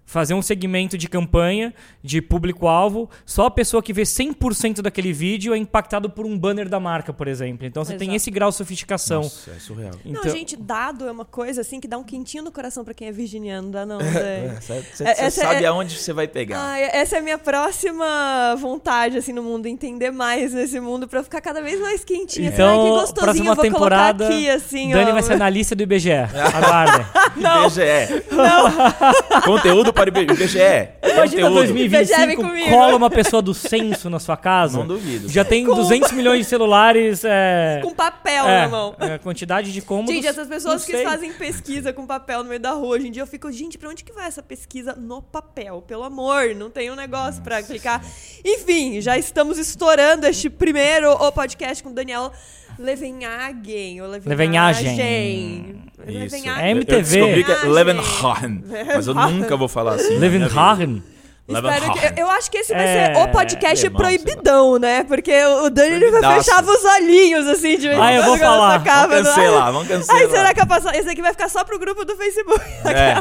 [0.07, 5.53] fazer um segmento de campanha de público-alvo, só a pessoa que vê 100% daquele vídeo
[5.53, 7.67] é impactado por um banner da marca, por exemplo.
[7.67, 8.17] Então você tem Exato.
[8.17, 9.23] esse grau de sofisticação.
[9.23, 9.93] Nossa, é surreal.
[10.05, 12.95] Então, Não, gente, dado é uma coisa assim que dá um quentinho no coração pra
[12.95, 13.99] quem é virginiano, dá não?
[14.17, 14.59] É?
[14.61, 16.59] Você É, essa sabe é- aonde você vai pegar.
[16.59, 19.67] Ai, essa é a minha próxima vontade, assim, no mundo.
[19.67, 22.49] Entender mais nesse mundo pra ficar cada vez mais quentinha.
[22.51, 22.63] assim.
[22.63, 25.15] Ai, que então gostosinho, próxima eu vou temporada, colocar aqui, assim, Dani ó.
[25.15, 26.13] vai ser analista do IBGE.
[26.55, 27.07] Aguardem.
[27.37, 28.25] IBGE.
[28.33, 29.41] Não.
[29.43, 30.59] Conteúdo para o IBGE.
[31.03, 31.55] Imagina Conteúdo.
[31.55, 32.71] 2025, Vem comigo.
[32.71, 34.79] cola uma pessoa do censo na sua casa.
[34.79, 35.29] Não duvido.
[35.29, 37.23] Já tem 200 milhões de celulares.
[37.25, 38.95] É, Com papel é, na mão.
[38.99, 40.15] é, a quantidade de cômodos.
[40.15, 41.05] Gente, essas pessoas não que sei.
[41.05, 43.89] fazem pesquisa com papel no meio da rua, hoje em dia eu fico, gente, pra
[43.89, 45.83] onde que vai essa pesquisa no papel?
[45.87, 48.03] Pelo amor, não tem um negócio pra clicar.
[48.45, 52.33] Enfim, já estamos estourando este primeiro o podcast com o Daniel
[52.79, 54.01] Levenhagen.
[54.03, 55.77] Ou Levenhagen.
[56.07, 56.37] Isso.
[56.49, 56.97] É MTV.
[56.97, 58.65] Eu descobri que é Levenhagen.
[58.95, 60.19] Mas eu nunca vou falar assim.
[60.19, 61.03] Levenhagen.
[61.49, 65.05] Espero que, eu, acho que esse vai É, ser o podcast lá, proibidão, né?
[65.05, 68.29] Porque o Dani ele vai fechar os olhinhos, assim, de vez em Ah, eu quando
[68.31, 68.83] vou falar.
[68.83, 69.35] capa Vamos ar.
[69.37, 70.23] cancelar, vamos cancelar.
[70.23, 70.89] Ai, será que eu passo...
[70.89, 72.61] esse aqui vai ficar só pro grupo do Facebook?
[72.85, 73.15] É.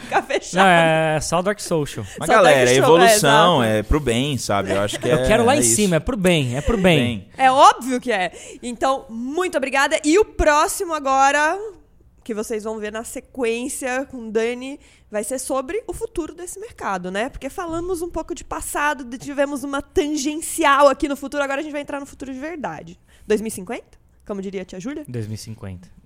[0.00, 0.66] Ficar Não, fechado.
[0.66, 2.04] é só Dark Social.
[2.18, 4.72] Mas Só galera, é Show, evolução, é, é, pro bem, sabe?
[4.72, 5.14] Eu acho que é.
[5.14, 5.76] Eu quero lá é em isso.
[5.76, 6.98] cima, é pro bem, é pro bem.
[6.98, 7.28] Bem.
[7.38, 8.32] É óbvio que é.
[8.62, 9.96] Então, muito obrigada.
[10.04, 11.56] E o próximo agora,
[12.22, 14.78] que vocês vão ver na sequência com Dani,
[15.10, 17.28] vai ser sobre o futuro desse mercado, né?
[17.28, 21.72] Porque falamos um pouco de passado, tivemos uma tangencial aqui no futuro, agora a gente
[21.72, 22.98] vai entrar no futuro de verdade.
[23.26, 23.98] 2050?
[24.26, 25.04] Como diria a tia Júlia?
[25.08, 25.99] 2050.